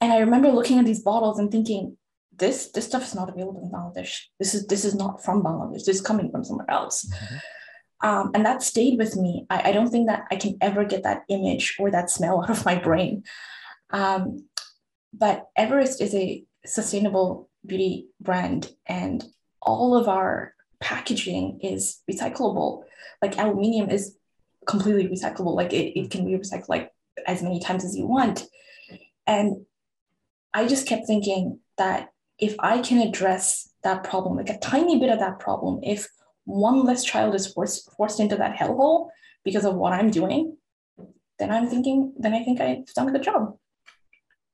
and 0.00 0.12
I 0.12 0.18
remember 0.18 0.50
looking 0.50 0.78
at 0.78 0.84
these 0.84 1.02
bottles 1.02 1.38
and 1.38 1.50
thinking, 1.50 1.96
this 2.38 2.70
this 2.72 2.86
stuff 2.86 3.04
is 3.04 3.14
not 3.14 3.30
available 3.30 3.62
in 3.62 3.70
Bangladesh. 3.70 4.20
This 4.38 4.54
is 4.54 4.66
this 4.66 4.84
is 4.84 4.94
not 4.94 5.24
from 5.24 5.42
Bangladesh. 5.42 5.84
This 5.84 5.96
is 5.96 6.00
coming 6.00 6.30
from 6.30 6.44
somewhere 6.44 6.70
else. 6.70 7.06
Mhm. 7.06 7.40
Um, 8.02 8.30
and 8.34 8.44
that 8.44 8.62
stayed 8.62 8.98
with 8.98 9.16
me. 9.16 9.46
I, 9.48 9.70
I 9.70 9.72
don't 9.72 9.88
think 9.88 10.08
that 10.08 10.24
I 10.30 10.36
can 10.36 10.58
ever 10.60 10.84
get 10.84 11.02
that 11.04 11.22
image 11.28 11.76
or 11.78 11.90
that 11.90 12.10
smell 12.10 12.40
out 12.42 12.50
of 12.50 12.64
my 12.64 12.76
brain. 12.76 13.24
Um, 13.90 14.46
but 15.14 15.46
Everist 15.58 16.02
is 16.02 16.14
a 16.14 16.44
sustainable 16.66 17.48
beauty 17.64 18.08
brand, 18.20 18.70
and 18.86 19.24
all 19.62 19.96
of 19.96 20.08
our 20.08 20.54
packaging 20.80 21.60
is 21.62 22.02
recyclable. 22.10 22.84
Like 23.22 23.38
aluminium 23.38 23.88
is 23.88 24.16
completely 24.66 25.08
recyclable. 25.08 25.56
Like 25.56 25.72
it, 25.72 25.98
it 25.98 26.10
can 26.10 26.26
be 26.26 26.32
recycled 26.32 26.68
like 26.68 26.92
as 27.26 27.42
many 27.42 27.60
times 27.60 27.84
as 27.84 27.96
you 27.96 28.06
want. 28.06 28.46
And 29.26 29.64
I 30.56 30.66
just 30.66 30.88
kept 30.88 31.06
thinking 31.06 31.60
that 31.76 32.08
if 32.38 32.56
I 32.60 32.80
can 32.80 33.06
address 33.06 33.68
that 33.84 34.04
problem, 34.04 34.38
like 34.38 34.48
a 34.48 34.58
tiny 34.58 34.98
bit 34.98 35.10
of 35.10 35.18
that 35.18 35.38
problem, 35.38 35.80
if 35.82 36.08
one 36.46 36.82
less 36.82 37.04
child 37.04 37.34
is 37.34 37.46
forced 37.52 37.90
forced 37.94 38.20
into 38.20 38.36
that 38.36 38.56
hellhole 38.56 39.10
because 39.44 39.66
of 39.66 39.74
what 39.74 39.92
I'm 39.92 40.10
doing, 40.10 40.56
then 41.38 41.50
I'm 41.50 41.68
thinking, 41.68 42.14
then 42.18 42.32
I 42.32 42.42
think 42.42 42.62
I've 42.62 42.86
done 42.94 43.10
a 43.10 43.12
good 43.12 43.22
job. 43.22 43.58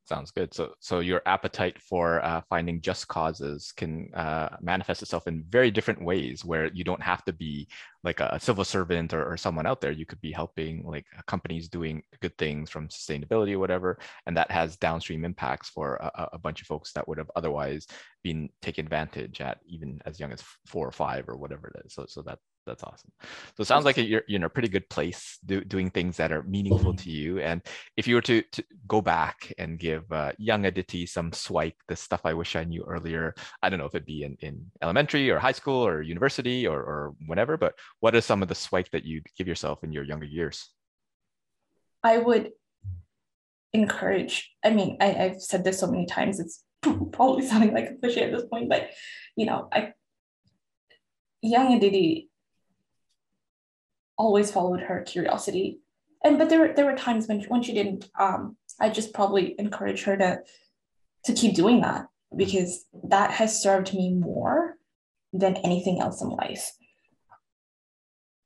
Sounds 0.04 0.32
good. 0.32 0.52
So, 0.52 0.74
so 0.80 0.98
your 0.98 1.22
appetite 1.26 1.80
for 1.80 2.22
uh, 2.24 2.42
finding 2.50 2.80
just 2.80 3.06
causes 3.06 3.72
can 3.76 4.12
uh, 4.14 4.56
manifest 4.60 5.00
itself 5.00 5.28
in 5.28 5.44
very 5.48 5.70
different 5.70 6.02
ways, 6.02 6.44
where 6.44 6.66
you 6.72 6.82
don't 6.82 7.02
have 7.02 7.24
to 7.26 7.32
be 7.32 7.68
like 8.02 8.18
a 8.18 8.38
civil 8.40 8.64
servant 8.64 9.14
or, 9.14 9.24
or 9.24 9.36
someone 9.36 9.64
out 9.64 9.80
there. 9.80 9.92
You 9.92 10.04
could 10.04 10.20
be 10.20 10.32
helping 10.32 10.84
like 10.84 11.06
companies 11.28 11.68
doing 11.68 12.02
good 12.20 12.36
things 12.36 12.68
from 12.68 12.88
sustainability 12.88 13.52
or 13.52 13.60
whatever, 13.60 13.96
and 14.26 14.36
that 14.36 14.50
has 14.50 14.76
downstream 14.76 15.24
impacts 15.24 15.68
for 15.68 15.94
a, 15.96 16.30
a 16.32 16.38
bunch 16.38 16.60
of 16.60 16.66
folks 16.66 16.92
that 16.94 17.06
would 17.06 17.18
have 17.18 17.30
otherwise 17.36 17.86
been 18.24 18.50
taken 18.60 18.84
advantage 18.84 19.40
at, 19.40 19.60
even 19.66 20.00
as 20.04 20.18
young 20.18 20.32
as 20.32 20.42
four 20.66 20.86
or 20.86 20.92
five 20.92 21.28
or 21.28 21.36
whatever 21.36 21.68
it 21.68 21.86
is. 21.86 21.94
So, 21.94 22.06
so 22.08 22.22
that 22.22 22.40
that's 22.66 22.82
awesome. 22.84 23.10
So 23.56 23.62
it 23.62 23.66
sounds 23.66 23.84
like 23.84 23.96
you're, 23.96 24.22
you're 24.26 24.36
in 24.36 24.44
a 24.44 24.48
pretty 24.48 24.68
good 24.68 24.88
place 24.88 25.38
do, 25.44 25.62
doing 25.62 25.90
things 25.90 26.16
that 26.16 26.32
are 26.32 26.42
meaningful 26.42 26.94
to 26.94 27.10
you. 27.10 27.40
And 27.40 27.62
if 27.96 28.06
you 28.06 28.14
were 28.14 28.22
to, 28.22 28.42
to 28.42 28.64
go 28.86 29.00
back 29.00 29.52
and 29.58 29.78
give 29.78 30.10
uh, 30.12 30.32
young 30.38 30.66
Aditi 30.66 31.06
some 31.06 31.32
Swike, 31.32 31.76
the 31.88 31.96
stuff 31.96 32.20
I 32.24 32.34
wish 32.34 32.56
I 32.56 32.64
knew 32.64 32.84
earlier, 32.84 33.34
I 33.62 33.68
don't 33.68 33.78
know 33.78 33.86
if 33.86 33.94
it'd 33.94 34.06
be 34.06 34.22
in, 34.22 34.36
in 34.40 34.70
elementary 34.82 35.30
or 35.30 35.38
high 35.38 35.52
school 35.52 35.84
or 35.86 36.02
university 36.02 36.66
or, 36.66 36.78
or 36.78 37.14
whatever, 37.26 37.56
but 37.56 37.74
what 38.00 38.14
are 38.14 38.20
some 38.20 38.42
of 38.42 38.48
the 38.48 38.54
Swike 38.54 38.90
that 38.92 39.04
you'd 39.04 39.26
give 39.36 39.48
yourself 39.48 39.82
in 39.82 39.92
your 39.92 40.04
younger 40.04 40.26
years? 40.26 40.68
I 42.04 42.18
would 42.18 42.50
encourage, 43.72 44.52
I 44.64 44.70
mean, 44.70 44.98
I, 45.00 45.14
I've 45.14 45.42
said 45.42 45.64
this 45.64 45.80
so 45.80 45.90
many 45.90 46.06
times, 46.06 46.40
it's 46.40 46.64
probably 47.12 47.46
sounding 47.46 47.74
like 47.74 47.90
a 47.90 47.94
cliche 47.94 48.24
at 48.24 48.32
this 48.32 48.46
point, 48.46 48.68
but 48.68 48.90
you 49.36 49.46
know, 49.46 49.68
I 49.72 49.94
young 51.42 51.74
Aditi 51.74 52.30
always 54.22 54.50
followed 54.50 54.80
her 54.80 55.02
curiosity. 55.02 55.80
And 56.24 56.38
but 56.38 56.48
there 56.48 56.60
were 56.60 56.72
there 56.74 56.86
were 56.86 56.96
times 56.96 57.26
when 57.26 57.40
when 57.42 57.62
she 57.62 57.74
didn't. 57.74 58.08
Um, 58.18 58.56
I 58.80 58.88
just 58.88 59.12
probably 59.12 59.54
encourage 59.58 60.04
her 60.04 60.16
to 60.16 60.40
to 61.24 61.32
keep 61.32 61.54
doing 61.54 61.80
that 61.80 62.06
because 62.36 62.84
that 63.08 63.30
has 63.32 63.62
served 63.62 63.92
me 63.94 64.14
more 64.14 64.76
than 65.32 65.56
anything 65.56 66.00
else 66.00 66.22
in 66.22 66.28
life. 66.28 66.72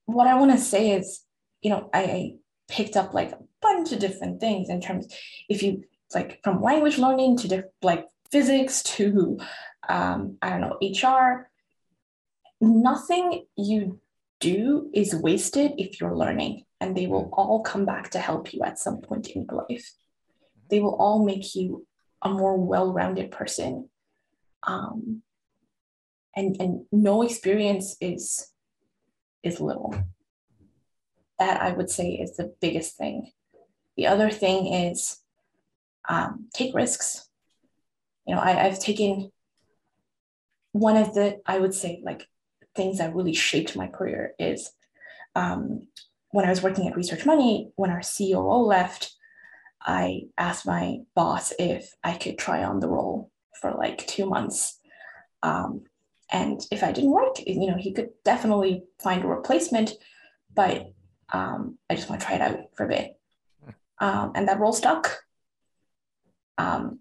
What 0.07 0.27
I 0.27 0.37
want 0.37 0.53
to 0.53 0.59
say 0.59 0.93
is, 0.93 1.23
you 1.62 1.71
know, 1.71 1.91
I, 1.93 2.37
picked 2.69 2.97
up 2.97 3.15
like 3.15 3.31
a 3.31 3.39
bunch 3.62 3.93
of 3.93 4.01
different 4.01 4.41
things 4.41 4.69
in 4.69 4.81
terms 4.81 5.07
if 5.49 5.62
you 5.62 5.85
like 6.12 6.41
from 6.43 6.61
language 6.61 6.99
learning 6.99 7.37
to 7.37 7.47
diff- 7.47 7.65
like 7.81 8.07
physics 8.33 8.83
to 8.83 9.39
um, 9.89 10.37
I 10.43 10.51
don't 10.51 10.62
know 10.62 10.79
HR. 10.83 11.49
Nothing 12.61 13.45
you 13.57 14.01
do 14.40 14.90
is 14.92 15.14
wasted 15.14 15.72
if 15.79 16.01
you're 16.01 16.16
learning, 16.16 16.64
and 16.81 16.96
they 16.96 17.07
will 17.07 17.31
all 17.33 17.62
come 17.62 17.85
back 17.87 18.11
to 18.11 18.18
help 18.18 18.53
you 18.53 18.62
at 18.62 18.79
some 18.79 19.01
point 19.01 19.29
in 19.31 19.46
your 19.49 19.66
life. 19.68 19.92
They 20.70 20.81
will 20.81 20.96
all 20.96 21.25
make 21.25 21.55
you 21.55 21.87
a 22.22 22.29
more 22.29 22.57
well-rounded 22.57 23.31
person. 23.31 23.88
Um, 24.62 25.22
and 26.35 26.57
and 26.61 26.85
no 26.92 27.22
experience 27.22 27.96
is 28.01 28.53
is 29.42 29.61
little. 29.61 29.94
that 31.38 31.61
I 31.61 31.72
would 31.72 31.90
say 31.90 32.12
is 32.12 32.37
the 32.37 32.55
biggest 32.61 32.96
thing. 32.96 33.31
The 33.96 34.07
other 34.07 34.31
thing 34.31 34.72
is 34.72 35.18
um, 36.09 36.49
take 36.55 36.75
risks. 36.75 37.29
You 38.27 38.35
know, 38.35 38.40
I, 38.40 38.66
I've 38.66 38.81
taken 38.81 39.31
one 40.72 40.96
of 40.96 41.14
the, 41.14 41.40
I 41.46 41.59
would 41.59 41.75
say, 41.75 42.03
like 42.05 42.27
things 42.77 42.99
that 42.99 43.15
really 43.15 43.35
shaped 43.35 43.77
my 43.77 43.87
career 43.87 44.35
is 44.39 44.71
um, 45.35 45.89
when 46.31 46.45
I 46.45 46.51
was 46.51 46.62
working 46.62 46.87
at 46.87 46.97
Research 46.97 47.27
Money, 47.27 47.71
when 47.77 47.91
our 47.91 48.03
COO 48.03 48.65
left, 48.65 49.15
I 49.81 50.23
asked 50.37 50.67
my 50.67 50.99
boss 51.15 51.53
if 51.59 51.93
I 52.03 52.15
could 52.15 52.39
try 52.39 52.65
on 52.65 52.81
the 52.81 52.89
role 52.89 53.31
for 53.61 53.73
like 53.73 54.07
two 54.07 54.27
months. 54.27 54.79
Um, 55.43 55.85
and 56.31 56.61
if 56.73 56.83
I 56.83 56.93
didn't 56.93 57.12
work, 57.12 57.37
you 57.47 57.71
know, 57.71 57.77
he 57.79 57.93
could 57.93 58.11
definitely 58.25 58.85
find 59.01 59.25
a 59.25 59.29
replacement, 59.29 59.93
but 60.55 60.93
um, 61.33 61.79
I 61.89 61.95
just 61.95 62.09
want 62.09 62.21
to 62.21 62.27
try 62.27 62.37
it 62.37 62.43
out 62.43 62.59
for 62.77 62.85
a 62.85 62.89
bit. 62.89 63.19
Um, 63.99 64.33
and 64.35 64.49
that 64.49 64.61
role 64.61 64.73
stuck. 64.73 65.23
Um, 66.59 67.01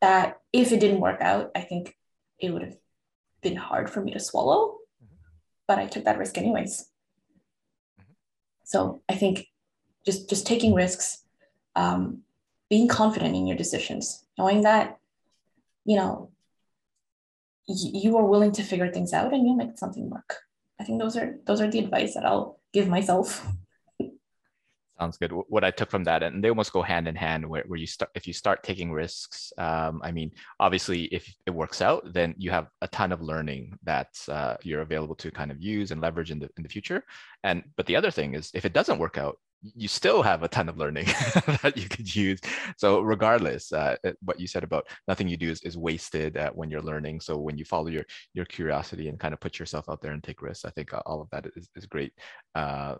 that 0.00 0.38
if 0.52 0.72
it 0.72 0.80
didn't 0.80 1.00
work 1.00 1.20
out, 1.20 1.50
I 1.56 1.60
think 1.60 1.96
it 2.38 2.50
would 2.50 2.62
have 2.62 2.76
been 3.42 3.56
hard 3.56 3.90
for 3.90 4.00
me 4.00 4.12
to 4.12 4.20
swallow. 4.20 4.77
But 5.68 5.78
I 5.78 5.86
took 5.86 6.04
that 6.04 6.18
risk 6.18 6.36
anyways. 6.38 6.88
Mm-hmm. 8.00 8.12
So 8.64 9.02
I 9.08 9.14
think 9.14 9.46
just 10.04 10.28
just 10.28 10.46
taking 10.46 10.74
risks, 10.74 11.22
um, 11.76 12.22
being 12.70 12.88
confident 12.88 13.36
in 13.36 13.46
your 13.46 13.56
decisions, 13.56 14.24
knowing 14.36 14.62
that, 14.62 14.98
you 15.84 15.96
know, 15.96 16.30
you 17.68 18.16
are 18.16 18.24
willing 18.24 18.52
to 18.52 18.62
figure 18.62 18.90
things 18.90 19.12
out 19.12 19.34
and 19.34 19.46
you'll 19.46 19.54
make 19.54 19.78
something 19.78 20.08
work. 20.08 20.38
I 20.80 20.84
think 20.84 21.00
those 21.00 21.16
are 21.16 21.38
those 21.44 21.60
are 21.60 21.70
the 21.70 21.80
advice 21.80 22.14
that 22.14 22.24
I'll 22.24 22.58
give 22.72 22.88
myself. 22.88 23.46
Sounds 25.00 25.16
good. 25.16 25.30
What 25.30 25.62
I 25.62 25.70
took 25.70 25.90
from 25.90 26.02
that, 26.04 26.24
and 26.24 26.42
they 26.42 26.48
almost 26.48 26.72
go 26.72 26.82
hand 26.82 27.06
in 27.06 27.14
hand, 27.14 27.48
where, 27.48 27.62
where 27.68 27.78
you 27.78 27.86
start 27.86 28.10
if 28.16 28.26
you 28.26 28.32
start 28.32 28.64
taking 28.64 28.90
risks. 28.90 29.52
Um, 29.56 30.00
I 30.02 30.10
mean, 30.10 30.32
obviously, 30.58 31.04
if 31.04 31.32
it 31.46 31.52
works 31.52 31.80
out, 31.80 32.12
then 32.12 32.34
you 32.36 32.50
have 32.50 32.66
a 32.82 32.88
ton 32.88 33.12
of 33.12 33.22
learning 33.22 33.78
that 33.84 34.08
uh, 34.28 34.56
you're 34.64 34.80
available 34.80 35.14
to 35.16 35.30
kind 35.30 35.52
of 35.52 35.62
use 35.62 35.92
and 35.92 36.00
leverage 36.00 36.32
in 36.32 36.40
the 36.40 36.48
in 36.56 36.64
the 36.64 36.68
future. 36.68 37.04
And 37.44 37.62
but 37.76 37.86
the 37.86 37.94
other 37.94 38.10
thing 38.10 38.34
is, 38.34 38.50
if 38.54 38.64
it 38.64 38.72
doesn't 38.72 38.98
work 38.98 39.18
out, 39.18 39.38
you 39.62 39.88
still 39.88 40.22
have 40.22 40.42
a 40.42 40.48
ton 40.48 40.68
of 40.68 40.76
learning 40.76 41.04
that 41.62 41.72
you 41.76 41.88
could 41.88 42.14
use. 42.14 42.40
So 42.76 43.00
regardless, 43.00 43.72
uh, 43.72 43.96
what 44.22 44.38
you 44.38 44.46
said 44.46 44.62
about 44.62 44.86
nothing 45.08 45.28
you 45.28 45.36
do 45.36 45.50
is, 45.50 45.60
is 45.62 45.76
wasted 45.76 46.36
uh, 46.36 46.50
when 46.52 46.70
you're 46.70 46.82
learning. 46.82 47.20
So 47.20 47.36
when 47.38 47.58
you 47.58 47.64
follow 47.64 47.88
your 47.88 48.04
your 48.34 48.44
curiosity 48.44 49.08
and 49.08 49.18
kind 49.18 49.34
of 49.34 49.40
put 49.40 49.58
yourself 49.58 49.88
out 49.88 50.00
there 50.00 50.12
and 50.12 50.22
take 50.22 50.42
risks, 50.42 50.64
I 50.64 50.70
think 50.70 50.94
uh, 50.94 51.02
all 51.06 51.20
of 51.20 51.30
that 51.30 51.46
is, 51.56 51.68
is 51.74 51.86
great, 51.86 52.12
uh, 52.54 52.96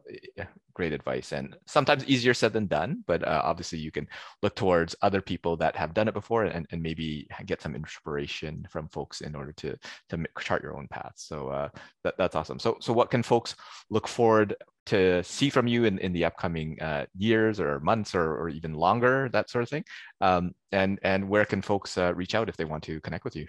great 0.75 0.93
advice. 0.93 1.33
And 1.33 1.57
sometimes 1.67 2.05
easier 2.07 2.35
said 2.35 2.53
than 2.53 2.67
done, 2.67 3.05
but 3.07 3.27
uh, 3.27 3.43
obviously 3.45 3.79
you 3.79 3.93
can 3.93 4.09
look 4.43 4.57
towards 4.57 4.97
other 5.03 5.21
people 5.21 5.57
that 5.59 5.77
have 5.77 5.95
done 5.95 6.09
it 6.09 6.15
before 6.15 6.45
and, 6.45 6.67
and 6.71 6.83
maybe 6.83 7.29
get 7.47 7.63
some 7.63 7.77
inspiration 7.77 8.67
from 8.71 8.89
folks 8.89 9.21
in 9.21 9.37
order 9.37 9.53
to 9.53 9.77
to 10.09 10.25
chart 10.41 10.63
your 10.63 10.77
own 10.77 10.89
path. 10.89 11.13
So 11.17 11.49
uh, 11.49 11.69
that, 12.03 12.15
that's 12.19 12.35
awesome. 12.35 12.59
So 12.59 12.77
so 12.81 12.93
what 12.93 13.11
can 13.11 13.23
folks 13.23 13.55
look 13.91 14.09
forward 14.09 14.57
to 14.89 15.23
see 15.25 15.51
from 15.51 15.67
you 15.67 15.85
in, 15.85 15.99
in 15.99 16.13
the 16.13 16.25
upcoming 16.25 16.81
uh, 16.81 17.07
years 17.17 17.61
or 17.61 17.81
months 17.81 18.15
or, 18.15 18.37
or 18.37 18.49
even 18.49 18.75
longer, 18.75 19.29
that 19.31 19.51
sort 19.51 19.63
of 19.63 19.69
thing? 19.69 19.85
Um, 20.21 20.53
and, 20.73 20.99
and 21.03 21.29
where 21.29 21.45
can 21.45 21.63
folks 21.63 21.97
uh, 21.97 22.13
reach 22.15 22.35
out 22.35 22.49
if 22.49 22.57
they 22.57 22.65
want 22.65 22.83
to 22.85 23.01
connect 23.01 23.25
with 23.25 23.37
you? 23.37 23.47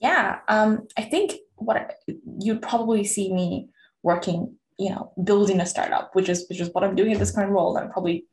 Yeah, 0.00 0.40
um, 0.48 0.86
I 0.96 1.02
think 1.02 1.32
what 1.56 1.94
you'd 2.38 2.60
probably 2.60 3.04
see 3.04 3.32
me 3.32 3.70
working, 4.02 4.56
you 4.78 4.90
know, 4.90 5.12
building 5.22 5.60
a 5.60 5.66
startup, 5.66 6.14
which 6.14 6.28
is 6.28 6.46
which 6.48 6.60
is 6.60 6.68
what 6.72 6.84
I'm 6.84 6.96
doing 6.96 7.12
in 7.12 7.18
this 7.18 7.30
current 7.30 7.52
role. 7.52 7.76
And 7.76 7.90
probably 7.90 8.26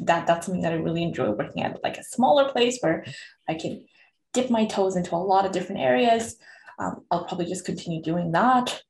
that 0.00 0.26
that's 0.26 0.46
something 0.46 0.62
that 0.62 0.72
I 0.72 0.76
really 0.76 1.02
enjoy 1.02 1.30
working 1.30 1.62
at, 1.62 1.82
like 1.84 1.98
a 1.98 2.02
smaller 2.02 2.50
place 2.50 2.78
where 2.80 3.04
I 3.48 3.54
can 3.54 3.84
dip 4.32 4.50
my 4.50 4.64
toes 4.64 4.96
into 4.96 5.14
a 5.14 5.16
lot 5.16 5.46
of 5.46 5.52
different 5.52 5.82
areas. 5.82 6.36
Um, 6.78 7.04
I'll 7.10 7.26
probably 7.26 7.46
just 7.46 7.66
continue 7.66 8.02
doing 8.02 8.32
that. 8.32 8.82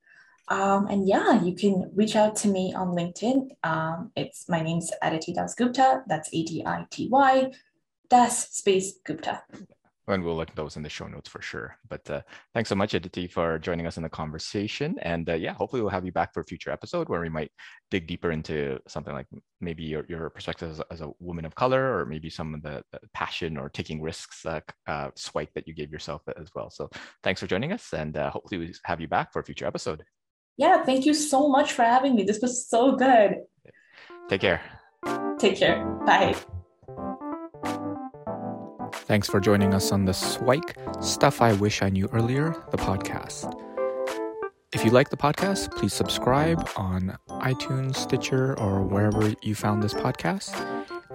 Um, 0.49 0.87
and 0.87 1.07
yeah, 1.07 1.41
you 1.41 1.55
can 1.55 1.91
reach 1.95 2.15
out 2.15 2.35
to 2.37 2.47
me 2.47 2.73
on 2.73 2.89
LinkedIn. 2.89 3.49
Um, 3.63 4.11
it's 4.15 4.49
my 4.49 4.61
name's 4.61 4.91
Aditi 5.01 5.33
Das 5.33 5.55
Gupta. 5.55 6.03
That's 6.07 6.29
A 6.33 6.43
D 6.43 6.63
I 6.65 6.85
T 6.89 7.07
Y, 7.09 7.51
Das 8.09 8.49
space 8.49 8.99
Gupta. 9.05 9.41
And 10.05 10.21
we'll 10.21 10.35
link 10.35 10.53
those 10.53 10.75
in 10.75 10.83
the 10.83 10.89
show 10.89 11.07
notes 11.07 11.29
for 11.29 11.41
sure. 11.41 11.77
But 11.87 12.09
uh, 12.09 12.21
thanks 12.53 12.67
so 12.67 12.75
much, 12.75 12.93
Aditi, 12.93 13.25
for 13.25 13.57
joining 13.57 13.87
us 13.87 13.95
in 13.95 14.03
the 14.03 14.09
conversation. 14.09 14.97
And 15.01 15.29
uh, 15.29 15.35
yeah, 15.35 15.53
hopefully 15.53 15.81
we'll 15.81 15.91
have 15.91 16.05
you 16.05 16.11
back 16.11 16.33
for 16.33 16.41
a 16.41 16.43
future 16.43 16.71
episode 16.71 17.07
where 17.07 17.21
we 17.21 17.29
might 17.29 17.51
dig 17.89 18.05
deeper 18.05 18.31
into 18.31 18.79
something 18.85 19.13
like 19.13 19.27
maybe 19.61 19.83
your, 19.83 20.05
your 20.09 20.29
perspective 20.29 20.71
as, 20.71 20.81
as 20.91 20.99
a 20.99 21.11
woman 21.19 21.45
of 21.45 21.55
color, 21.55 21.97
or 21.97 22.05
maybe 22.05 22.29
some 22.29 22.53
of 22.53 22.61
the, 22.61 22.83
the 22.91 22.99
passion 23.13 23.55
or 23.55 23.69
taking 23.69 24.01
risks 24.01 24.45
uh, 24.45 24.59
uh, 24.87 25.09
Swike 25.15 25.53
that 25.55 25.69
you 25.69 25.73
gave 25.73 25.89
yourself 25.89 26.21
as 26.37 26.49
well. 26.53 26.69
So 26.69 26.89
thanks 27.23 27.39
for 27.39 27.47
joining 27.47 27.71
us, 27.71 27.93
and 27.93 28.17
uh, 28.17 28.29
hopefully 28.29 28.59
we 28.59 28.73
have 28.83 28.99
you 28.99 29.07
back 29.07 29.31
for 29.31 29.39
a 29.39 29.43
future 29.45 29.65
episode. 29.65 30.03
Yeah, 30.57 30.83
thank 30.83 31.05
you 31.05 31.13
so 31.13 31.47
much 31.47 31.73
for 31.73 31.83
having 31.83 32.15
me. 32.15 32.23
This 32.23 32.39
was 32.41 32.67
so 32.67 32.95
good. 32.95 33.41
Take 34.29 34.41
care. 34.41 34.61
Take 35.39 35.57
care. 35.57 35.83
Bye. 36.05 36.35
Thanks 39.05 39.27
for 39.27 39.39
joining 39.39 39.73
us 39.73 39.91
on 39.91 40.05
the 40.05 40.13
Swike 40.13 40.77
Stuff 41.01 41.41
I 41.41 41.53
Wish 41.53 41.81
I 41.81 41.89
Knew 41.89 42.07
Earlier, 42.13 42.55
the 42.71 42.77
podcast. 42.77 43.51
If 44.73 44.85
you 44.85 44.91
like 44.91 45.09
the 45.09 45.17
podcast, 45.17 45.75
please 45.75 45.93
subscribe 45.93 46.67
on 46.77 47.17
iTunes, 47.29 47.95
Stitcher, 47.95 48.57
or 48.59 48.81
wherever 48.81 49.33
you 49.41 49.55
found 49.55 49.83
this 49.83 49.93
podcast. 49.93 50.55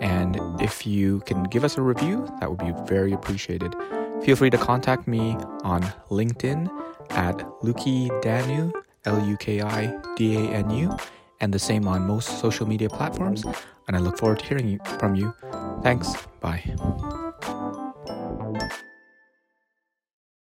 And 0.00 0.38
if 0.60 0.86
you 0.86 1.20
can 1.20 1.44
give 1.44 1.64
us 1.64 1.76
a 1.76 1.82
review, 1.82 2.28
that 2.40 2.50
would 2.50 2.60
be 2.60 2.72
very 2.86 3.12
appreciated. 3.12 3.74
Feel 4.22 4.36
free 4.36 4.50
to 4.50 4.58
contact 4.58 5.08
me 5.08 5.36
on 5.64 5.82
LinkedIn 6.10 6.68
at 7.10 7.38
Luki 7.62 8.08
Danu 8.20 8.72
L 9.08 9.18
U 9.26 9.36
K 9.36 9.60
I 9.62 9.80
D 10.16 10.36
A 10.36 10.44
N 10.64 10.70
U, 10.70 10.96
and 11.40 11.52
the 11.52 11.58
same 11.58 11.88
on 11.88 12.06
most 12.06 12.40
social 12.40 12.66
media 12.68 12.88
platforms. 12.88 13.44
And 13.86 13.96
I 13.96 14.00
look 14.00 14.18
forward 14.18 14.38
to 14.40 14.46
hearing 14.46 14.78
from 15.00 15.14
you. 15.14 15.34
Thanks. 15.82 16.08
Bye. 16.40 16.62